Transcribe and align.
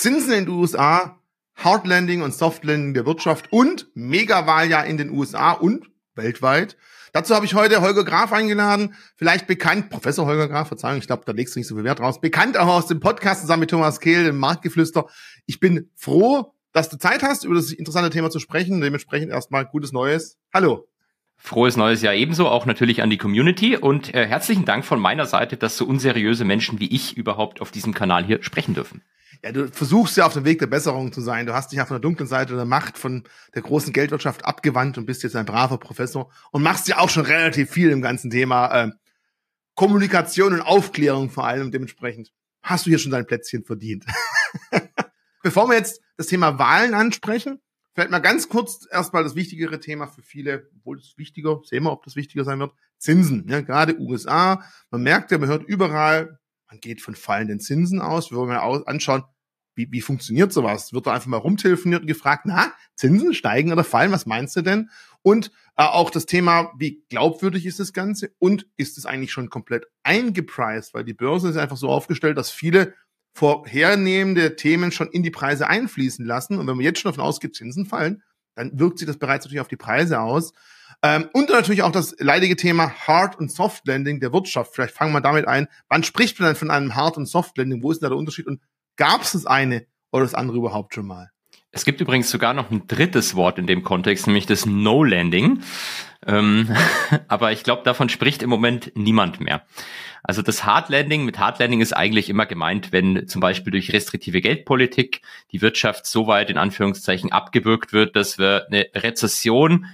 Zinsen 0.00 0.32
in 0.32 0.46
den 0.46 0.54
USA, 0.54 1.20
Hard 1.56 1.86
Landing 1.86 2.22
und 2.22 2.32
Soft 2.32 2.64
Landing 2.64 2.94
der 2.94 3.04
Wirtschaft 3.04 3.52
und 3.52 3.88
Megawahljahr 3.92 4.86
in 4.86 4.96
den 4.96 5.10
USA 5.10 5.52
und 5.52 5.90
weltweit. 6.14 6.78
Dazu 7.12 7.34
habe 7.34 7.44
ich 7.44 7.52
heute 7.52 7.82
Holger 7.82 8.02
Graf 8.02 8.32
eingeladen, 8.32 8.94
vielleicht 9.16 9.46
bekannt, 9.46 9.90
Professor 9.90 10.24
Holger 10.24 10.48
Graf, 10.48 10.68
Verzeihung, 10.68 11.00
ich 11.00 11.06
glaube, 11.06 11.24
da 11.26 11.32
legst 11.32 11.54
du 11.54 11.60
nicht 11.60 11.66
so 11.66 11.74
viel 11.74 11.84
Wert 11.84 11.98
draus, 11.98 12.18
bekannt 12.18 12.56
auch 12.56 12.68
aus 12.68 12.86
dem 12.86 12.98
Podcast 12.98 13.42
zusammen 13.42 13.60
mit 13.60 13.68
Thomas 13.68 14.00
Kehl, 14.00 14.24
dem 14.24 14.38
Marktgeflüster. 14.38 15.06
Ich 15.44 15.60
bin 15.60 15.90
froh, 15.96 16.54
dass 16.72 16.88
du 16.88 16.96
Zeit 16.96 17.22
hast, 17.22 17.44
über 17.44 17.56
das 17.56 17.70
interessante 17.70 18.08
Thema 18.08 18.30
zu 18.30 18.38
sprechen. 18.38 18.80
Dementsprechend 18.80 19.30
erstmal 19.30 19.66
gutes 19.66 19.92
Neues. 19.92 20.38
Hallo. 20.54 20.88
Frohes 21.36 21.76
neues 21.76 22.00
Jahr 22.00 22.14
ebenso, 22.14 22.48
auch 22.48 22.64
natürlich 22.64 23.02
an 23.02 23.10
die 23.10 23.18
Community 23.18 23.76
und 23.76 24.14
äh, 24.14 24.26
herzlichen 24.26 24.64
Dank 24.64 24.86
von 24.86 24.98
meiner 24.98 25.26
Seite, 25.26 25.58
dass 25.58 25.76
so 25.76 25.84
unseriöse 25.84 26.46
Menschen 26.46 26.80
wie 26.80 26.90
ich 26.90 27.18
überhaupt 27.18 27.60
auf 27.60 27.70
diesem 27.70 27.92
Kanal 27.92 28.24
hier 28.24 28.42
sprechen 28.42 28.72
dürfen 28.72 29.02
ja, 29.42 29.52
du 29.52 29.68
versuchst 29.68 30.16
ja 30.16 30.26
auf 30.26 30.34
dem 30.34 30.44
Weg 30.44 30.58
der 30.58 30.66
Besserung 30.66 31.12
zu 31.12 31.20
sein. 31.20 31.46
Du 31.46 31.54
hast 31.54 31.72
dich 31.72 31.78
ja 31.78 31.86
von 31.86 31.94
der 31.94 32.00
dunklen 32.00 32.28
Seite 32.28 32.56
der 32.56 32.66
Macht 32.66 32.98
von 32.98 33.24
der 33.54 33.62
großen 33.62 33.92
Geldwirtschaft 33.92 34.44
abgewandt 34.44 34.98
und 34.98 35.06
bist 35.06 35.22
jetzt 35.22 35.36
ein 35.36 35.46
braver 35.46 35.78
Professor 35.78 36.30
und 36.50 36.62
machst 36.62 36.88
ja 36.88 36.98
auch 36.98 37.08
schon 37.08 37.24
relativ 37.24 37.70
viel 37.70 37.90
im 37.90 38.02
ganzen 38.02 38.30
Thema 38.30 38.68
äh, 38.68 38.90
Kommunikation 39.74 40.52
und 40.52 40.60
Aufklärung 40.60 41.30
vor 41.30 41.46
allem. 41.46 41.70
Dementsprechend 41.70 42.32
hast 42.62 42.84
du 42.84 42.90
hier 42.90 42.98
schon 42.98 43.12
dein 43.12 43.26
Plätzchen 43.26 43.64
verdient. 43.64 44.04
Bevor 45.42 45.68
wir 45.68 45.76
jetzt 45.76 46.02
das 46.18 46.26
Thema 46.26 46.58
Wahlen 46.58 46.92
ansprechen, 46.92 47.60
vielleicht 47.94 48.10
mal 48.10 48.18
ganz 48.18 48.50
kurz 48.50 48.86
erstmal 48.90 49.24
das 49.24 49.36
wichtigere 49.36 49.80
Thema 49.80 50.06
für 50.06 50.22
viele, 50.22 50.68
obwohl 50.76 50.98
es 50.98 51.14
wichtiger, 51.16 51.60
sehen 51.64 51.84
wir, 51.84 51.92
ob 51.92 52.04
das 52.04 52.14
wichtiger 52.14 52.44
sein 52.44 52.58
wird, 52.58 52.72
Zinsen. 52.98 53.48
Ja, 53.48 53.62
gerade 53.62 53.98
USA, 53.98 54.62
man 54.90 55.02
merkt 55.02 55.30
ja, 55.30 55.38
man 55.38 55.48
hört 55.48 55.64
überall, 55.64 56.38
man 56.68 56.78
geht 56.80 57.00
von 57.00 57.14
fallenden 57.14 57.58
Zinsen 57.58 58.00
aus. 58.00 58.30
Wir 58.30 58.38
wollen 58.38 58.50
mal 58.50 58.82
anschauen, 58.84 59.24
wie, 59.74 59.88
wie 59.90 60.00
funktioniert 60.00 60.52
sowas? 60.52 60.92
Wird 60.92 61.06
da 61.06 61.12
einfach 61.12 61.28
mal 61.28 61.36
rumtelefoniert 61.36 62.02
und 62.02 62.06
gefragt, 62.06 62.42
na, 62.46 62.72
Zinsen 62.94 63.34
steigen 63.34 63.72
oder 63.72 63.84
fallen? 63.84 64.12
Was 64.12 64.26
meinst 64.26 64.56
du 64.56 64.62
denn? 64.62 64.90
Und 65.22 65.50
äh, 65.76 65.82
auch 65.82 66.10
das 66.10 66.26
Thema, 66.26 66.72
wie 66.78 67.04
glaubwürdig 67.08 67.66
ist 67.66 67.80
das 67.80 67.92
Ganze? 67.92 68.30
Und 68.38 68.66
ist 68.76 68.98
es 68.98 69.06
eigentlich 69.06 69.32
schon 69.32 69.50
komplett 69.50 69.86
eingepreist? 70.02 70.94
Weil 70.94 71.04
die 71.04 71.14
Börse 71.14 71.48
ist 71.48 71.56
einfach 71.56 71.76
so 71.76 71.88
aufgestellt, 71.88 72.38
dass 72.38 72.50
viele 72.50 72.94
vorhernehmende 73.34 74.56
Themen 74.56 74.92
schon 74.92 75.08
in 75.08 75.22
die 75.22 75.30
Preise 75.30 75.68
einfließen 75.68 76.24
lassen. 76.24 76.58
Und 76.58 76.66
wenn 76.66 76.76
man 76.76 76.84
jetzt 76.84 77.00
schon 77.00 77.10
davon 77.10 77.24
ausgeht, 77.24 77.54
Zinsen 77.54 77.86
fallen, 77.86 78.22
dann 78.54 78.78
wirkt 78.78 78.98
sich 78.98 79.06
das 79.06 79.18
bereits 79.18 79.44
natürlich 79.44 79.60
auf 79.60 79.68
die 79.68 79.76
Preise 79.76 80.20
aus. 80.20 80.52
Ähm, 81.02 81.28
und 81.32 81.48
natürlich 81.48 81.82
auch 81.82 81.92
das 81.92 82.14
leidige 82.18 82.56
Thema 82.56 82.92
Hard- 83.06 83.38
und 83.38 83.50
Soft 83.50 83.86
Landing 83.86 84.20
der 84.20 84.32
Wirtschaft. 84.32 84.74
Vielleicht 84.74 84.94
fangen 84.94 85.12
wir 85.12 85.20
damit 85.20 85.48
ein. 85.48 85.68
Wann 85.88 86.02
spricht 86.02 86.38
man 86.38 86.48
denn 86.48 86.56
von 86.56 86.70
einem 86.70 86.94
Hard- 86.94 87.16
und 87.16 87.26
Soft 87.26 87.56
Landing? 87.56 87.82
Wo 87.82 87.90
ist 87.90 88.02
da 88.02 88.08
der 88.08 88.18
Unterschied? 88.18 88.46
Und 88.46 88.60
gab 89.00 89.22
es 89.22 89.32
das 89.32 89.46
eine 89.46 89.86
oder 90.12 90.24
das 90.24 90.34
andere 90.34 90.58
überhaupt 90.58 90.94
schon 90.94 91.06
mal? 91.06 91.30
Es 91.72 91.84
gibt 91.84 92.00
übrigens 92.00 92.30
sogar 92.30 92.52
noch 92.52 92.70
ein 92.70 92.86
drittes 92.86 93.34
Wort 93.34 93.58
in 93.58 93.66
dem 93.66 93.82
Kontext, 93.82 94.26
nämlich 94.26 94.44
das 94.44 94.66
No-Landing. 94.66 95.62
Ähm, 96.26 96.68
aber 97.28 97.52
ich 97.52 97.62
glaube, 97.62 97.82
davon 97.82 98.08
spricht 98.08 98.42
im 98.42 98.50
Moment 98.50 98.92
niemand 98.94 99.40
mehr. 99.40 99.64
Also 100.22 100.42
das 100.42 100.64
Hard 100.64 100.90
Landing, 100.90 101.24
mit 101.24 101.38
Hard 101.38 101.60
Landing 101.60 101.80
ist 101.80 101.96
eigentlich 101.96 102.28
immer 102.28 102.44
gemeint, 102.44 102.92
wenn 102.92 103.26
zum 103.26 103.40
Beispiel 103.40 103.70
durch 103.70 103.92
restriktive 103.92 104.42
Geldpolitik 104.42 105.22
die 105.50 105.62
Wirtschaft 105.62 106.06
so 106.06 106.26
weit 106.26 106.50
in 106.50 106.58
Anführungszeichen 106.58 107.32
abgewürgt 107.32 107.94
wird, 107.94 108.16
dass 108.16 108.36
wir 108.36 108.66
eine 108.66 108.88
Rezession 108.94 109.86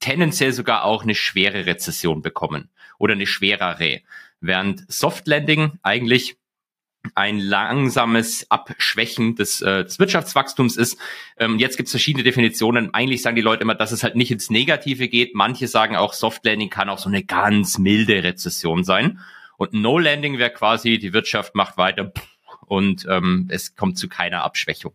tendenziell 0.00 0.52
sogar 0.52 0.84
auch 0.84 1.04
eine 1.04 1.14
schwere 1.14 1.64
Rezession 1.64 2.20
bekommen 2.20 2.68
oder 2.98 3.14
eine 3.14 3.26
schwerere. 3.26 4.02
Während 4.40 4.84
Soft 4.92 5.26
Landing 5.26 5.78
eigentlich 5.82 6.36
ein 7.14 7.38
langsames 7.38 8.50
Abschwächen 8.50 9.36
des, 9.36 9.60
äh, 9.60 9.84
des 9.84 9.98
Wirtschaftswachstums 9.98 10.76
ist. 10.76 10.98
Ähm, 11.36 11.58
jetzt 11.58 11.76
gibt 11.76 11.86
es 11.86 11.92
verschiedene 11.92 12.24
Definitionen. 12.24 12.92
Eigentlich 12.94 13.22
sagen 13.22 13.36
die 13.36 13.42
Leute 13.42 13.62
immer, 13.62 13.74
dass 13.74 13.92
es 13.92 14.02
halt 14.02 14.16
nicht 14.16 14.30
ins 14.30 14.50
Negative 14.50 15.08
geht. 15.08 15.34
Manche 15.34 15.68
sagen 15.68 15.96
auch, 15.96 16.12
Soft 16.12 16.44
Landing 16.44 16.70
kann 16.70 16.88
auch 16.88 16.98
so 16.98 17.08
eine 17.08 17.24
ganz 17.24 17.78
milde 17.78 18.22
Rezession 18.22 18.84
sein. 18.84 19.20
Und 19.56 19.72
No 19.72 19.98
Landing 19.98 20.38
wäre 20.38 20.50
quasi, 20.50 20.98
die 20.98 21.12
Wirtschaft 21.12 21.54
macht 21.54 21.76
weiter 21.76 22.12
und 22.66 23.06
ähm, 23.08 23.46
es 23.50 23.76
kommt 23.76 23.98
zu 23.98 24.08
keiner 24.08 24.42
Abschwächung. 24.42 24.92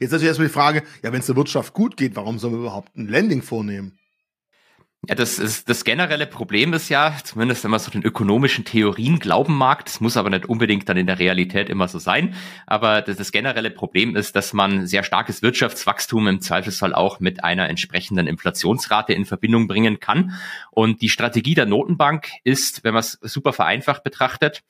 Jetzt 0.00 0.12
natürlich 0.12 0.28
erstmal 0.28 0.48
die 0.48 0.54
Frage, 0.54 0.82
ja, 1.02 1.12
wenn 1.12 1.20
es 1.20 1.26
der 1.26 1.36
Wirtschaft 1.36 1.74
gut 1.74 1.96
geht, 1.96 2.16
warum 2.16 2.38
sollen 2.38 2.54
wir 2.54 2.60
überhaupt 2.60 2.96
ein 2.96 3.08
Landing 3.08 3.42
vornehmen? 3.42 3.98
Ja, 5.08 5.14
das 5.14 5.38
ist 5.38 5.68
das 5.68 5.84
generelle 5.84 6.26
Problem 6.26 6.72
ist 6.72 6.88
ja, 6.88 7.14
zumindest 7.24 7.64
wenn 7.64 7.70
man 7.70 7.80
so 7.80 7.90
den 7.90 8.02
ökonomischen 8.02 8.64
Theorien 8.64 9.18
glauben 9.18 9.56
mag, 9.56 9.84
das 9.84 10.00
muss 10.00 10.16
aber 10.16 10.30
nicht 10.30 10.46
unbedingt 10.46 10.88
dann 10.88 10.96
in 10.96 11.06
der 11.06 11.18
Realität 11.18 11.68
immer 11.68 11.88
so 11.88 11.98
sein, 11.98 12.34
aber 12.66 13.02
das, 13.02 13.16
das 13.16 13.32
generelle 13.32 13.70
Problem 13.70 14.16
ist, 14.16 14.36
dass 14.36 14.52
man 14.52 14.86
sehr 14.86 15.02
starkes 15.02 15.42
Wirtschaftswachstum 15.42 16.26
im 16.28 16.40
Zweifelsfall 16.40 16.94
auch 16.94 17.20
mit 17.20 17.44
einer 17.44 17.68
entsprechenden 17.68 18.26
Inflationsrate 18.26 19.12
in 19.12 19.24
Verbindung 19.24 19.66
bringen 19.66 20.00
kann. 20.00 20.34
Und 20.70 21.02
die 21.02 21.08
Strategie 21.08 21.54
der 21.54 21.66
Notenbank 21.66 22.28
ist, 22.44 22.84
wenn 22.84 22.94
man 22.94 23.00
es 23.00 23.18
super 23.22 23.52
vereinfacht 23.52 24.04
betrachtet, 24.04 24.62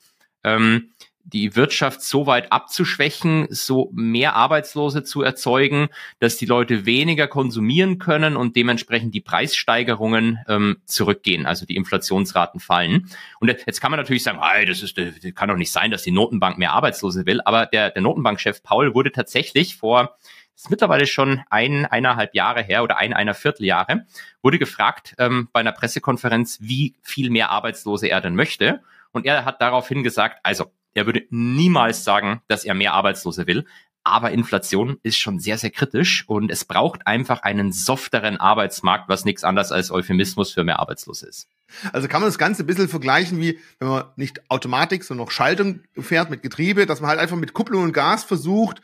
ähm, 0.43 0.91
die 1.25 1.55
Wirtschaft 1.55 2.01
so 2.03 2.27
weit 2.27 2.51
abzuschwächen, 2.51 3.47
so 3.49 3.89
mehr 3.93 4.35
Arbeitslose 4.35 5.03
zu 5.03 5.23
erzeugen, 5.23 5.89
dass 6.19 6.37
die 6.37 6.45
Leute 6.45 6.85
weniger 6.85 7.27
konsumieren 7.27 7.97
können 7.97 8.37
und 8.37 8.55
dementsprechend 8.55 9.13
die 9.15 9.21
Preissteigerungen 9.21 10.39
ähm, 10.47 10.77
zurückgehen, 10.85 11.47
also 11.47 11.65
die 11.65 11.75
Inflationsraten 11.75 12.59
fallen. 12.59 13.09
Und 13.39 13.49
jetzt 13.49 13.81
kann 13.81 13.91
man 13.91 13.99
natürlich 13.99 14.23
sagen, 14.23 14.39
hey, 14.41 14.65
das, 14.65 14.83
ist, 14.83 14.97
das 14.97 15.15
kann 15.33 15.49
doch 15.49 15.57
nicht 15.57 15.71
sein, 15.71 15.89
dass 15.89 16.03
die 16.03 16.11
Notenbank 16.11 16.59
mehr 16.59 16.73
Arbeitslose 16.73 17.25
will, 17.25 17.41
aber 17.43 17.65
der, 17.65 17.89
der 17.89 18.03
Notenbankchef 18.03 18.61
Paul 18.61 18.93
wurde 18.93 19.11
tatsächlich 19.11 19.75
vor 19.75 20.15
ist 20.55 20.69
mittlerweile 20.69 21.05
schon 21.05 21.41
ein, 21.49 21.85
eineinhalb 21.85 22.33
Jahre 22.33 22.63
her 22.63 22.81
oder 22.83 22.97
ein, 22.97 23.13
einer 23.13 23.33
Vierteljahre, 23.33 24.05
wurde 24.41 24.57
gefragt 24.57 25.13
ähm, 25.17 25.49
bei 25.51 25.59
einer 25.59 25.73
Pressekonferenz, 25.73 26.59
wie 26.61 26.95
viel 27.01 27.29
mehr 27.29 27.49
Arbeitslose 27.49 28.07
er 28.07 28.21
denn 28.21 28.35
möchte. 28.35 28.81
Und 29.11 29.25
er 29.25 29.43
hat 29.43 29.61
daraufhin 29.61 30.01
gesagt, 30.01 30.39
also 30.43 30.71
er 30.95 31.05
würde 31.05 31.27
niemals 31.29 32.03
sagen, 32.03 32.41
dass 32.47 32.63
er 32.63 32.73
mehr 32.73 32.93
Arbeitslose 32.93 33.45
will. 33.45 33.65
Aber 34.03 34.31
Inflation 34.31 34.97
ist 35.03 35.17
schon 35.17 35.39
sehr, 35.39 35.57
sehr 35.57 35.71
kritisch 35.71 36.25
und 36.27 36.51
es 36.51 36.63
braucht 36.65 37.07
einfach 37.07 37.41
einen 37.41 37.71
softeren 37.71 38.37
Arbeitsmarkt, 38.37 39.09
was 39.09 39.25
nichts 39.25 39.43
anderes 39.43 39.71
als 39.71 39.91
Euphemismus 39.91 40.53
für 40.53 40.63
mehr 40.63 40.79
Arbeitslose 40.79 41.27
ist. 41.27 41.47
Also 41.91 42.07
kann 42.07 42.21
man 42.21 42.29
das 42.29 42.37
Ganze 42.37 42.63
ein 42.63 42.67
bisschen 42.67 42.87
vergleichen, 42.87 43.41
wie 43.41 43.59
wenn 43.79 43.87
man 43.89 44.05
nicht 44.15 44.49
Automatik, 44.49 45.03
sondern 45.03 45.25
noch 45.25 45.31
Schaltung 45.31 45.81
fährt 45.99 46.29
mit 46.29 46.43
Getriebe, 46.43 46.85
dass 46.85 47.01
man 47.01 47.09
halt 47.09 47.19
einfach 47.19 47.35
mit 47.35 47.53
Kupplung 47.53 47.83
und 47.83 47.93
Gas 47.93 48.23
versucht, 48.23 48.81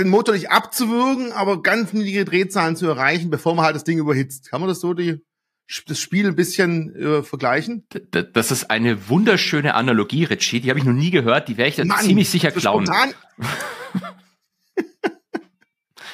den 0.00 0.08
Motor 0.08 0.34
nicht 0.34 0.50
abzuwürgen, 0.50 1.32
aber 1.32 1.62
ganz 1.62 1.92
niedrige 1.92 2.24
Drehzahlen 2.24 2.76
zu 2.76 2.86
erreichen, 2.86 3.30
bevor 3.30 3.54
man 3.54 3.64
halt 3.64 3.76
das 3.76 3.84
Ding 3.84 3.98
überhitzt. 3.98 4.50
Kann 4.50 4.60
man 4.60 4.68
das 4.68 4.80
so 4.80 4.94
die 4.94 5.24
das 5.86 5.98
Spiel 5.98 6.26
ein 6.26 6.36
bisschen 6.36 6.94
äh, 6.96 7.22
vergleichen? 7.22 7.86
Das 8.10 8.50
ist 8.50 8.70
eine 8.70 9.08
wunderschöne 9.08 9.74
Analogie, 9.74 10.24
Richie. 10.24 10.60
Die 10.60 10.70
habe 10.70 10.78
ich 10.78 10.84
noch 10.84 10.92
nie 10.92 11.10
gehört. 11.10 11.48
Die 11.48 11.56
werde 11.56 11.70
ich 11.70 11.76
dann 11.76 11.88
Mann, 11.88 12.04
ziemlich 12.04 12.30
sicher 12.30 12.50
klauen. 12.50 12.84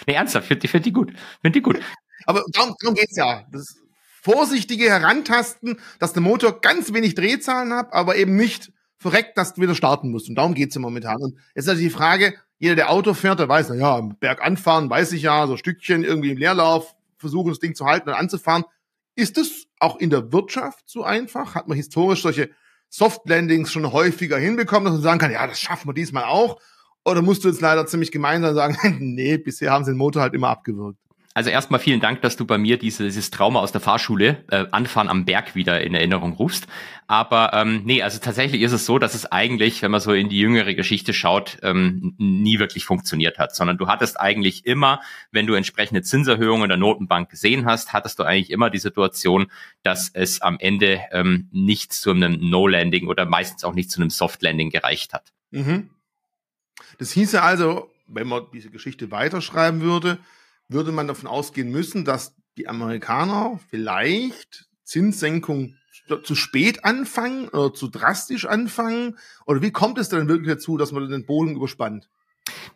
nee, 0.07 0.15
ernsthaft, 0.15 0.47
finde 0.47 0.69
find 0.69 0.87
die 0.87 0.93
gut. 0.93 1.13
Find 1.43 1.55
die 1.55 1.63
gut. 1.63 1.81
Aber 2.25 2.45
darum, 2.53 2.75
darum 2.81 2.95
geht's 2.95 3.17
ja. 3.17 3.47
Das 3.53 3.77
vorsichtige 4.23 4.89
Herantasten, 4.89 5.79
dass 5.99 6.13
der 6.13 6.23
Motor 6.23 6.61
ganz 6.61 6.93
wenig 6.93 7.15
Drehzahlen 7.15 7.73
hat, 7.73 7.93
aber 7.93 8.17
eben 8.17 8.37
nicht 8.37 8.73
verreckt, 8.97 9.37
dass 9.37 9.55
du 9.55 9.61
wieder 9.61 9.75
starten 9.75 10.11
musst. 10.11 10.29
Und 10.29 10.37
darum 10.37 10.55
geht's 10.55 10.77
ja 10.77 10.81
momentan. 10.81 11.17
Und 11.21 11.35
jetzt 11.55 11.65
ist 11.65 11.67
natürlich 11.67 11.89
die 11.89 11.95
Frage, 11.95 12.35
jeder, 12.59 12.77
der 12.77 12.91
Auto 12.91 13.15
fährt, 13.15 13.41
der 13.41 13.49
weiß, 13.49 13.71
na 13.71 13.75
ja, 13.75 14.01
Berg 14.01 14.41
anfahren, 14.41 14.89
weiß 14.89 15.13
ich 15.13 15.23
ja, 15.23 15.49
so 15.49 15.57
Stückchen 15.57 16.05
irgendwie 16.05 16.31
im 16.31 16.39
Leerlauf, 16.39 16.95
versuchen 17.19 17.49
das 17.49 17.59
Ding 17.59 17.75
zu 17.75 17.85
halten 17.85 18.09
und 18.09 18.15
anzufahren. 18.15 18.65
Ist 19.15 19.39
es 19.39 19.67
auch 19.79 19.97
in 19.97 20.11
der 20.11 20.33
Wirtschaft 20.33 20.85
so 20.87 21.03
einfach? 21.03 21.55
Hat 21.55 21.69
man 21.69 21.77
historisch 21.77 22.23
solche 22.23 22.51
Soft 22.89 23.29
Landings 23.29 23.73
schon 23.73 23.91
häufiger 23.93 24.39
hinbekommen, 24.39 24.85
dass 24.85 24.95
man 24.95 25.03
sagen 25.03 25.19
kann, 25.19 25.33
ja, 25.33 25.47
das 25.47 25.61
schaffen 25.61 25.89
wir 25.89 25.95
diesmal 25.95 26.25
auch? 26.25 26.61
Oder 27.05 27.23
musst 27.23 27.45
du 27.45 27.49
jetzt 27.49 27.61
leider 27.61 27.87
ziemlich 27.87 28.13
gemeinsam 28.13 28.55
sagen, 28.55 28.77
nee, 29.01 29.39
bisher 29.39 29.73
haben 29.73 29.85
sie 29.85 29.93
den 29.93 29.99
Motor 29.99 30.23
halt 30.23 30.35
immer 30.35 30.49
abgewürgt? 30.49 30.99
Also 31.35 31.51
erstmal 31.51 31.81
vielen 31.81 32.01
Dank, 32.01 32.21
dass 32.21 32.37
du 32.37 32.45
bei 32.45 32.59
mir 32.59 32.79
diese, 32.79 33.05
dieses 33.05 33.31
Trauma 33.31 33.61
aus 33.61 33.73
der 33.73 33.81
Fahrschule, 33.81 34.45
äh, 34.51 34.67
Anfahren 34.71 35.09
am 35.09 35.25
Berg 35.25 35.55
wieder 35.55 35.81
in 35.81 35.95
Erinnerung 35.95 36.35
rufst. 36.35 36.67
Aber 37.07 37.53
ähm, 37.55 37.83
nee, 37.85 38.03
also 38.03 38.19
tatsächlich 38.19 38.63
ist 38.63 38.73
es 38.73 38.87
so, 38.87 38.99
dass 38.99 39.15
es 39.15 39.31
eigentlich, 39.31 39.83
wenn 39.83 39.91
man 39.91 40.01
so 40.01 40.13
in 40.13 40.29
die 40.29 40.39
jüngere 40.39 40.75
Geschichte 40.75 41.15
schaut, 41.15 41.59
ähm, 41.63 42.15
nie 42.19 42.59
wirklich 42.59 42.85
funktioniert 42.85 43.39
hat, 43.39 43.55
sondern 43.55 43.79
du 43.79 43.87
hattest 43.89 44.21
eigentlich 44.21 44.67
immer, 44.67 45.01
wenn 45.31 45.47
du 45.47 45.55
entsprechende 45.55 46.03
Zinserhöhungen 46.03 46.69
der 46.69 46.79
Notenbank 46.79 47.31
gesehen 47.31 47.65
hast, 47.65 47.93
hattest 47.93 48.19
du 48.19 48.25
eigentlich 48.25 48.51
immer 48.51 48.71
die 48.71 48.79
Situation, 48.79 49.47
dass 49.83 50.11
es 50.13 50.43
am 50.43 50.59
Ende 50.59 51.01
ähm, 51.13 51.49
nicht 51.51 51.93
zu 51.93 52.11
einem 52.11 52.51
No-Landing 52.51 53.07
oder 53.07 53.25
meistens 53.25 53.65
auch 53.65 53.75
nicht 53.75 53.91
zu 53.91 54.01
einem 54.01 54.11
Soft-Landing 54.11 54.71
gereicht 54.71 55.15
hat. 55.15 55.33
Mhm. 55.51 55.91
Das 56.99 57.13
hieße 57.13 57.43
also, 57.43 57.91
wenn 58.07 58.29
man 58.29 58.45
diese 58.53 58.71
Geschichte 58.71 59.11
weiterschreiben 59.11 59.81
würde, 59.81 60.19
würde 60.73 60.93
man 60.93 61.09
davon 61.09 61.29
ausgehen 61.29 61.71
müssen, 61.71 62.05
dass 62.05 62.35
die 62.57 62.69
Amerikaner 62.69 63.61
vielleicht 63.71 64.67
Zinssenkung 64.85 65.75
zu 66.25 66.35
spät 66.35 66.85
anfangen 66.85 67.49
oder 67.49 67.73
zu 67.73 67.89
drastisch 67.89 68.47
anfangen? 68.47 69.19
Oder 69.47 69.63
wie 69.63 69.71
kommt 69.71 69.99
es 69.99 70.09
dann 70.09 70.29
wirklich 70.29 70.49
dazu, 70.49 70.77
dass 70.77 70.93
man 70.93 71.09
den 71.09 71.27
Boden 71.27 71.57
überspannt? 71.57 72.09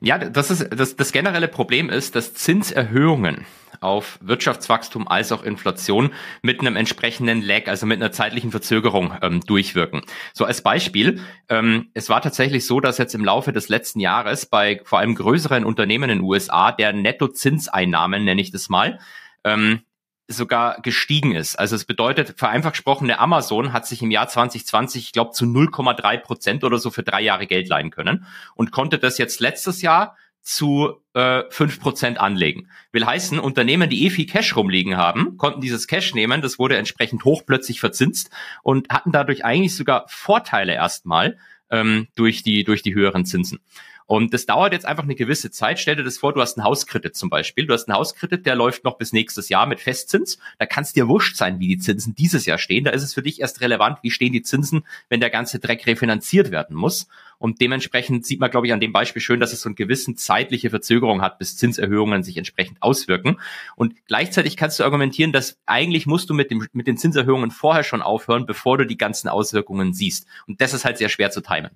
Ja, 0.01 0.19
das 0.19 0.51
ist 0.51 0.69
das, 0.71 0.97
das 0.97 1.13
generelle 1.13 1.49
Problem 1.49 1.89
ist, 1.89 2.15
dass 2.15 2.35
Zinserhöhungen 2.35 3.47
auf 3.81 4.19
Wirtschaftswachstum 4.23 5.09
als 5.09 5.33
auch 5.33 5.43
Inflation 5.43 6.13
mit 6.43 6.61
einem 6.61 6.77
entsprechenden 6.77 7.43
Lag, 7.43 7.67
also 7.69 7.87
mit 7.87 8.01
einer 8.01 8.13
zeitlichen 8.13 8.51
Verzögerung 8.51 9.15
ähm, 9.23 9.41
durchwirken. 9.41 10.03
So 10.33 10.45
als 10.45 10.63
Beispiel, 10.63 11.21
ähm, 11.49 11.91
es 11.95 12.09
war 12.09 12.23
tatsächlich 12.23 12.67
so, 12.67 12.81
dass 12.81 12.99
jetzt 12.99 13.15
im 13.15 13.25
Laufe 13.25 13.53
des 13.53 13.69
letzten 13.69 14.01
Jahres 14.01 14.47
bei 14.47 14.81
vor 14.85 14.99
allem 14.99 15.15
größeren 15.15 15.65
Unternehmen 15.65 16.11
in 16.11 16.19
den 16.19 16.25
USA 16.25 16.73
der 16.73 16.93
Nettozinseinnahmen, 16.93 18.25
nenne 18.25 18.41
ich 18.41 18.51
das 18.51 18.69
mal, 18.69 18.99
ähm, 19.45 19.81
sogar 20.29 20.81
gestiegen 20.83 21.35
ist. 21.35 21.57
Also 21.57 21.77
es 21.77 21.85
bedeutet, 21.85 22.39
vereinfacht 22.39 22.75
gesprochen, 22.75 23.09
der 23.09 23.21
Amazon 23.21 23.73
hat 23.73 23.87
sich 23.87 24.03
im 24.03 24.11
Jahr 24.11 24.29
2020, 24.29 25.05
ich 25.05 25.13
glaube, 25.13 25.33
zu 25.33 25.45
0,3 25.45 26.19
Prozent 26.19 26.65
oder 26.65 26.79
so 26.79 26.91
für 26.91 27.03
drei 27.03 27.21
Jahre 27.21 27.47
Geld 27.47 27.69
leihen 27.69 27.91
können 27.91 28.27
und 28.55 28.73
konnte 28.73 28.99
das 28.99 29.19
jetzt 29.19 29.41
letztes 29.41 29.83
Jahr 29.83 30.17
zu 30.43 31.03
äh, 31.15 31.41
5% 31.41 32.17
anlegen. 32.17 32.69
Will 32.93 33.05
heißen, 33.05 33.41
Unternehmen, 33.41 33.91
die 33.91 34.07
eh 34.07 34.11
viel 34.11 34.27
Cash 34.27 34.55
rumliegen 34.55 34.97
haben, 34.97 35.37
konnten 35.37 35.61
dieses 35.61 35.89
Cash 35.89 36.15
nehmen, 36.15 36.41
das 36.41 36.59
wurde 36.59 36.77
entsprechend 36.77 37.25
hoch 37.25 37.43
plötzlich 37.45 37.81
verzinst 37.81 38.31
und 38.63 38.89
hatten 38.91 39.11
dadurch 39.11 39.45
eigentlich 39.45 39.75
sogar 39.75 40.07
Vorteile 40.09 40.75
erstmal 40.75 41.37
ähm, 41.71 42.07
durch, 42.15 42.45
die, 42.45 42.63
durch 42.63 42.83
die 42.83 42.95
höheren 42.95 43.25
Zinsen. 43.25 43.59
Und 44.07 44.33
das 44.33 44.47
dauert 44.47 44.73
jetzt 44.73 44.87
einfach 44.87 45.03
eine 45.03 45.17
gewisse 45.17 45.51
Zeit. 45.51 45.81
Stell 45.81 45.97
dir 45.97 46.05
das 46.05 46.19
vor, 46.19 46.33
du 46.33 46.41
hast 46.41 46.57
einen 46.57 46.65
Hauskredit 46.65 47.17
zum 47.17 47.29
Beispiel. 47.29 47.67
Du 47.67 47.75
hast 47.75 47.89
einen 47.89 47.99
Hauskredit, 47.99 48.47
der 48.47 48.55
läuft 48.55 48.85
noch 48.85 48.99
bis 48.99 49.13
nächstes 49.13 49.49
Jahr 49.49 49.67
mit 49.67 49.81
Festzins. 49.81 50.39
Da 50.59 50.67
kann 50.67 50.85
es 50.85 50.93
dir 50.93 51.09
wurscht 51.09 51.37
sein, 51.37 51.59
wie 51.59 51.67
die 51.67 51.79
Zinsen 51.79 52.15
dieses 52.15 52.47
Jahr 52.47 52.59
stehen. 52.59 52.85
Da 52.85 52.91
ist 52.91 53.03
es 53.03 53.15
für 53.15 53.23
dich 53.23 53.41
erst 53.41 53.61
relevant, 53.61 53.99
wie 54.03 54.13
stehen 54.13 54.33
die 54.33 54.43
Zinsen, 54.43 54.85
wenn 55.09 55.19
der 55.19 55.31
ganze 55.31 55.59
Dreck 55.59 55.87
refinanziert 55.87 56.53
werden 56.53 56.77
muss. 56.77 57.09
Und 57.39 57.61
dementsprechend 57.61 58.25
sieht 58.25 58.39
man, 58.39 58.51
glaube 58.51 58.69
ich, 58.69 58.73
an 58.73 58.81
dem 58.81 58.93
Beispiel 58.93 59.21
schön, 59.21 59.41
dass 59.41 59.53
es 59.53 59.61
so 59.61 59.69
eine 59.69 59.75
gewissen 59.75 60.17
zeitliche 60.17 60.71
Verzögerung 60.71 61.21
hat, 61.21 61.39
bis 61.39 61.57
Zinserhöhungen 61.57 62.23
sich 62.23 62.37
entsprechend 62.37 62.83
auswirken. 62.83 63.41
Und 63.75 64.07
gleichzeitig 64.07 64.57
kannst 64.57 64.79
du 64.79 64.85
argumentieren, 64.85 65.33
dass 65.33 65.59
eigentlich 65.67 66.07
musst 66.07 66.31
du 66.31 66.35
mit, 66.35 66.51
dem, 66.51 66.67
mit 66.73 66.87
den 66.87 66.97
Zinserhöhungen 66.97 67.51
vorher 67.51 67.83
schon 67.83 68.03
aufhören, 68.03 68.47
bevor 68.47 68.79
du 68.79 68.87
die 68.87 68.97
ganzen 68.97 69.29
Auswirkungen 69.29 69.93
siehst. 69.93 70.27
Und 70.47 70.61
das 70.61 70.73
ist 70.73 70.85
halt 70.85 70.97
sehr 70.97 71.09
schwer 71.09 71.31
zu 71.31 71.41
timen. 71.41 71.73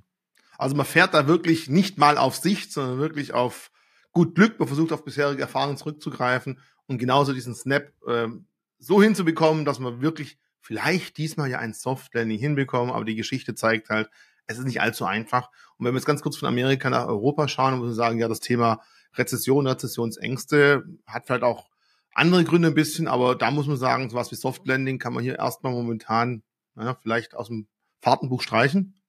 Also 0.61 0.77
man 0.77 0.85
fährt 0.85 1.15
da 1.15 1.27
wirklich 1.27 1.71
nicht 1.71 1.97
mal 1.97 2.19
auf 2.19 2.37
Sicht, 2.37 2.73
sondern 2.73 2.99
wirklich 2.99 3.33
auf 3.33 3.71
gut 4.13 4.35
Glück. 4.35 4.59
Man 4.59 4.69
versucht 4.69 4.93
auf 4.93 5.05
bisherige 5.05 5.41
Erfahrungen 5.41 5.79
zurückzugreifen 5.79 6.59
und 6.87 6.99
genauso 6.99 7.33
diesen 7.33 7.55
Snap 7.55 7.93
ähm, 8.07 8.47
so 8.79 9.03
hinzubekommen, 9.03 9.65
dass 9.65 9.79
man 9.79 10.03
wirklich 10.03 10.39
vielleicht 10.61 11.17
diesmal 11.17 11.49
ja 11.49 11.59
ein 11.59 11.73
Soft 11.73 12.15
Landing 12.15 12.39
hinbekommen, 12.39 12.95
aber 12.95 13.07
die 13.07 13.17
Geschichte 13.17 13.55
zeigt 13.55 13.89
halt, 13.89 14.11
es 14.47 14.59
ist 14.59 14.67
nicht 14.67 14.83
allzu 14.83 15.07
einfach. 15.07 15.49
Und 15.79 15.87
wenn 15.87 15.95
wir 15.95 15.99
jetzt 15.99 16.07
ganz 16.07 16.21
kurz 16.21 16.37
von 16.37 16.49
Amerika 16.49 16.91
nach 16.91 17.07
Europa 17.07 17.49
schauen, 17.49 17.79
muss 17.79 17.87
man 17.87 17.95
sagen, 17.95 18.19
ja, 18.19 18.29
das 18.29 18.41
Thema 18.41 18.81
Rezession, 19.15 19.67
Rezessionsängste 19.67 20.85
hat 21.07 21.27
vielleicht 21.27 21.43
auch 21.43 21.71
andere 22.13 22.45
Gründe 22.45 22.69
ein 22.69 22.75
bisschen, 22.75 23.09
aber 23.09 23.35
da 23.35 23.51
muss 23.51 23.67
man 23.67 23.79
sagen, 23.79 24.11
sowas 24.11 24.31
wie 24.31 24.37
Soft 24.37 24.67
Landing 24.67 24.99
kann 24.99 25.15
man 25.15 25.23
hier 25.23 25.39
erstmal 25.39 25.73
momentan 25.73 26.43
naja, 26.75 26.99
vielleicht 27.01 27.35
aus 27.35 27.49
dem 27.49 27.67
Fahrtenbuch 28.01 28.43
streichen. 28.43 29.00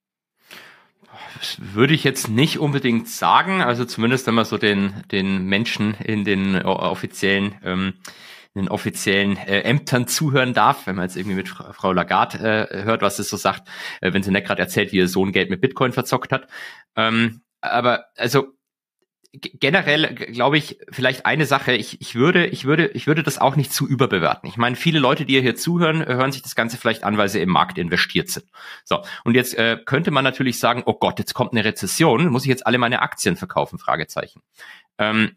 Das 1.38 1.58
würde 1.60 1.94
ich 1.94 2.04
jetzt 2.04 2.28
nicht 2.28 2.58
unbedingt 2.58 3.08
sagen. 3.08 3.62
Also 3.62 3.84
zumindest 3.84 4.26
wenn 4.26 4.34
man 4.34 4.44
so 4.44 4.58
den, 4.58 4.94
den 5.10 5.44
Menschen 5.44 5.94
in 5.94 6.24
den 6.24 6.56
offiziellen 6.62 7.56
ähm, 7.64 7.94
in 8.54 8.62
den 8.62 8.68
offiziellen 8.68 9.38
äh, 9.38 9.60
Ämtern 9.60 10.06
zuhören 10.06 10.52
darf, 10.52 10.86
wenn 10.86 10.96
man 10.96 11.06
jetzt 11.06 11.16
irgendwie 11.16 11.36
mit 11.36 11.48
Frau 11.48 11.92
Lagarde 11.92 12.68
äh, 12.70 12.84
hört, 12.84 13.00
was 13.00 13.16
sie 13.16 13.22
so 13.22 13.38
sagt, 13.38 13.66
äh, 14.02 14.12
wenn 14.12 14.22
sie 14.22 14.30
nicht 14.30 14.46
gerade 14.46 14.60
erzählt, 14.60 14.92
wie 14.92 14.98
ihr 14.98 15.08
Sohn 15.08 15.32
Geld 15.32 15.48
mit 15.48 15.62
Bitcoin 15.62 15.92
verzockt 15.92 16.32
hat. 16.32 16.48
Ähm, 16.94 17.40
aber 17.62 18.06
also 18.16 18.48
generell 19.32 20.14
glaube 20.14 20.58
ich 20.58 20.78
vielleicht 20.90 21.24
eine 21.24 21.46
Sache, 21.46 21.72
ich, 21.72 22.00
ich 22.00 22.14
würde, 22.14 22.46
ich 22.46 22.64
würde, 22.64 22.88
ich 22.88 23.06
würde 23.06 23.22
das 23.22 23.38
auch 23.38 23.56
nicht 23.56 23.72
zu 23.72 23.88
überbewerten. 23.88 24.48
Ich 24.48 24.58
meine, 24.58 24.76
viele 24.76 24.98
Leute, 24.98 25.24
die 25.24 25.40
hier 25.40 25.56
zuhören, 25.56 26.04
hören 26.04 26.32
sich 26.32 26.42
das 26.42 26.54
Ganze 26.54 26.76
vielleicht 26.76 27.02
an, 27.02 27.16
weil 27.16 27.30
sie 27.30 27.40
im 27.40 27.48
Markt 27.48 27.78
investiert 27.78 28.28
sind. 28.28 28.46
So, 28.84 29.02
und 29.24 29.34
jetzt 29.34 29.56
äh, 29.56 29.78
könnte 29.84 30.10
man 30.10 30.24
natürlich 30.24 30.58
sagen, 30.58 30.82
oh 30.84 30.94
Gott, 30.94 31.18
jetzt 31.18 31.32
kommt 31.32 31.52
eine 31.52 31.64
Rezession, 31.64 32.28
muss 32.28 32.42
ich 32.42 32.50
jetzt 32.50 32.66
alle 32.66 32.78
meine 32.78 33.00
Aktien 33.00 33.36
verkaufen? 33.36 33.78
Fragezeichen. 33.78 34.42
Ähm, 34.98 35.36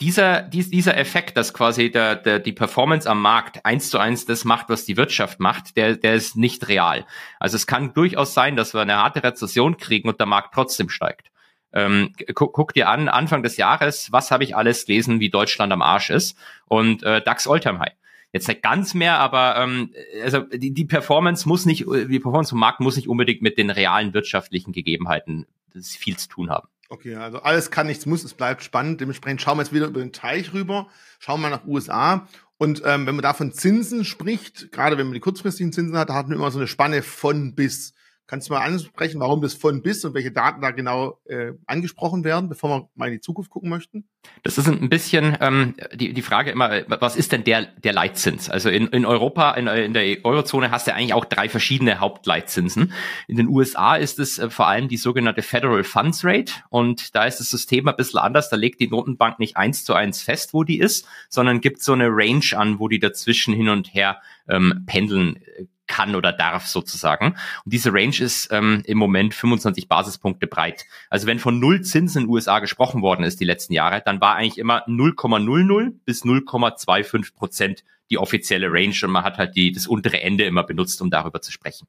dieser, 0.00 0.42
dies, 0.42 0.70
dieser 0.70 0.96
Effekt, 0.96 1.36
dass 1.36 1.54
quasi 1.54 1.90
der, 1.90 2.16
der, 2.16 2.38
die 2.38 2.52
Performance 2.52 3.08
am 3.08 3.20
Markt 3.20 3.64
eins 3.64 3.90
zu 3.90 3.98
eins 3.98 4.26
das 4.26 4.44
macht, 4.44 4.68
was 4.68 4.84
die 4.84 4.96
Wirtschaft 4.96 5.40
macht, 5.40 5.76
der, 5.76 5.96
der 5.96 6.14
ist 6.14 6.36
nicht 6.36 6.68
real. 6.68 7.06
Also 7.40 7.56
es 7.56 7.66
kann 7.66 7.94
durchaus 7.94 8.34
sein, 8.34 8.56
dass 8.56 8.74
wir 8.74 8.82
eine 8.82 8.96
harte 8.96 9.22
Rezession 9.24 9.76
kriegen 9.76 10.08
und 10.08 10.20
der 10.20 10.26
Markt 10.26 10.54
trotzdem 10.54 10.90
steigt. 10.90 11.30
Ähm, 11.72 12.12
guck, 12.34 12.52
guck, 12.52 12.72
dir 12.72 12.88
an, 12.88 13.08
Anfang 13.08 13.42
des 13.42 13.56
Jahres, 13.56 14.10
was 14.12 14.30
habe 14.30 14.44
ich 14.44 14.56
alles 14.56 14.86
gelesen, 14.86 15.20
wie 15.20 15.30
Deutschland 15.30 15.72
am 15.72 15.82
Arsch 15.82 16.10
ist 16.10 16.38
und 16.66 17.02
äh, 17.02 17.22
DAX 17.22 17.46
Alltime 17.46 17.80
High. 17.80 17.92
Jetzt 18.32 18.48
nicht 18.48 18.62
ganz 18.62 18.94
mehr, 18.94 19.18
aber 19.18 19.56
ähm, 19.56 19.92
also 20.22 20.40
die, 20.40 20.72
die 20.72 20.84
Performance 20.84 21.48
muss 21.48 21.64
nicht, 21.64 21.86
die 21.86 22.20
Performance 22.20 22.50
vom 22.50 22.60
Markt 22.60 22.80
muss 22.80 22.96
nicht 22.96 23.08
unbedingt 23.08 23.42
mit 23.42 23.56
den 23.58 23.70
realen 23.70 24.14
wirtschaftlichen 24.14 24.72
Gegebenheiten 24.72 25.46
viel 25.80 26.16
zu 26.16 26.28
tun 26.28 26.50
haben. 26.50 26.68
Okay, 26.88 27.16
also 27.16 27.40
alles 27.40 27.70
kann, 27.70 27.88
nichts 27.88 28.06
muss, 28.06 28.24
es 28.24 28.34
bleibt 28.34 28.62
spannend. 28.62 29.00
Dementsprechend 29.00 29.42
schauen 29.42 29.58
wir 29.58 29.62
jetzt 29.62 29.72
wieder 29.72 29.86
über 29.86 30.00
den 30.00 30.12
Teich 30.12 30.52
rüber, 30.52 30.88
schauen 31.18 31.40
wir 31.40 31.50
nach 31.50 31.66
USA. 31.66 32.28
Und 32.58 32.82
ähm, 32.84 33.06
wenn 33.06 33.16
man 33.16 33.22
da 33.22 33.34
von 33.34 33.52
Zinsen 33.52 34.04
spricht, 34.04 34.70
gerade 34.72 34.96
wenn 34.96 35.06
man 35.06 35.14
die 35.14 35.20
kurzfristigen 35.20 35.72
Zinsen 35.72 35.96
hat, 35.98 36.08
da 36.08 36.14
hat 36.14 36.28
man 36.28 36.38
immer 36.38 36.50
so 36.50 36.58
eine 36.58 36.68
Spanne 36.68 37.02
von 37.02 37.54
bis. 37.54 37.94
Kannst 38.28 38.48
du 38.48 38.54
mal 38.54 38.64
ansprechen, 38.64 39.20
warum 39.20 39.40
das 39.40 39.54
von 39.54 39.82
bis 39.82 40.04
und 40.04 40.14
welche 40.14 40.32
Daten 40.32 40.60
da 40.60 40.72
genau 40.72 41.20
äh, 41.26 41.52
angesprochen 41.66 42.24
werden, 42.24 42.48
bevor 42.48 42.70
wir 42.70 42.88
mal 42.96 43.06
in 43.06 43.12
die 43.12 43.20
Zukunft 43.20 43.50
gucken 43.50 43.70
möchten? 43.70 44.08
Das 44.42 44.58
ist 44.58 44.66
ein 44.66 44.88
bisschen 44.88 45.36
ähm, 45.40 45.74
die, 45.94 46.12
die 46.12 46.22
Frage 46.22 46.50
immer, 46.50 46.82
was 46.88 47.14
ist 47.14 47.30
denn 47.30 47.44
der, 47.44 47.66
der 47.66 47.92
Leitzins? 47.92 48.50
Also 48.50 48.68
in, 48.68 48.88
in 48.88 49.06
Europa, 49.06 49.52
in, 49.52 49.68
in 49.68 49.94
der 49.94 50.24
Eurozone 50.24 50.72
hast 50.72 50.88
du 50.88 50.94
eigentlich 50.94 51.14
auch 51.14 51.24
drei 51.24 51.48
verschiedene 51.48 52.00
Hauptleitzinsen. 52.00 52.92
In 53.28 53.36
den 53.36 53.46
USA 53.46 53.94
ist 53.94 54.18
es 54.18 54.40
äh, 54.40 54.50
vor 54.50 54.66
allem 54.66 54.88
die 54.88 54.96
sogenannte 54.96 55.42
Federal 55.42 55.84
Funds 55.84 56.24
Rate 56.24 56.52
und 56.68 57.14
da 57.14 57.26
ist 57.26 57.38
das 57.38 57.50
System 57.50 57.86
ein 57.86 57.96
bisschen 57.96 58.18
anders. 58.18 58.50
Da 58.50 58.56
legt 58.56 58.80
die 58.80 58.88
Notenbank 58.88 59.38
nicht 59.38 59.56
eins 59.56 59.84
zu 59.84 59.94
eins 59.94 60.22
fest, 60.22 60.52
wo 60.52 60.64
die 60.64 60.80
ist, 60.80 61.06
sondern 61.28 61.60
gibt 61.60 61.80
so 61.80 61.92
eine 61.92 62.08
Range 62.08 62.44
an, 62.56 62.80
wo 62.80 62.88
die 62.88 62.98
dazwischen 62.98 63.54
hin 63.54 63.68
und 63.68 63.94
her 63.94 64.20
ähm, 64.48 64.82
pendeln 64.86 65.36
äh, 65.36 65.66
kann 65.86 66.14
oder 66.14 66.32
darf 66.32 66.66
sozusagen. 66.66 67.36
Und 67.64 67.72
diese 67.72 67.92
Range 67.92 68.18
ist 68.18 68.48
ähm, 68.52 68.82
im 68.86 68.98
Moment 68.98 69.34
25 69.34 69.88
Basispunkte 69.88 70.46
breit. 70.46 70.86
Also 71.10 71.26
wenn 71.26 71.38
von 71.38 71.58
null 71.60 71.82
Zinsen 71.82 72.22
in 72.22 72.26
den 72.26 72.32
USA 72.32 72.58
gesprochen 72.58 73.02
worden 73.02 73.24
ist 73.24 73.40
die 73.40 73.44
letzten 73.44 73.72
Jahre, 73.72 74.02
dann 74.04 74.20
war 74.20 74.36
eigentlich 74.36 74.58
immer 74.58 74.86
0,00 74.88 75.92
bis 76.04 76.24
0,25 76.24 77.34
Prozent 77.34 77.84
die 78.10 78.18
offizielle 78.18 78.70
Range 78.70 78.94
und 79.02 79.10
man 79.10 79.24
hat 79.24 79.38
halt 79.38 79.56
die, 79.56 79.72
das 79.72 79.86
untere 79.86 80.20
Ende 80.20 80.44
immer 80.44 80.62
benutzt, 80.62 81.00
um 81.02 81.10
darüber 81.10 81.42
zu 81.42 81.50
sprechen. 81.50 81.88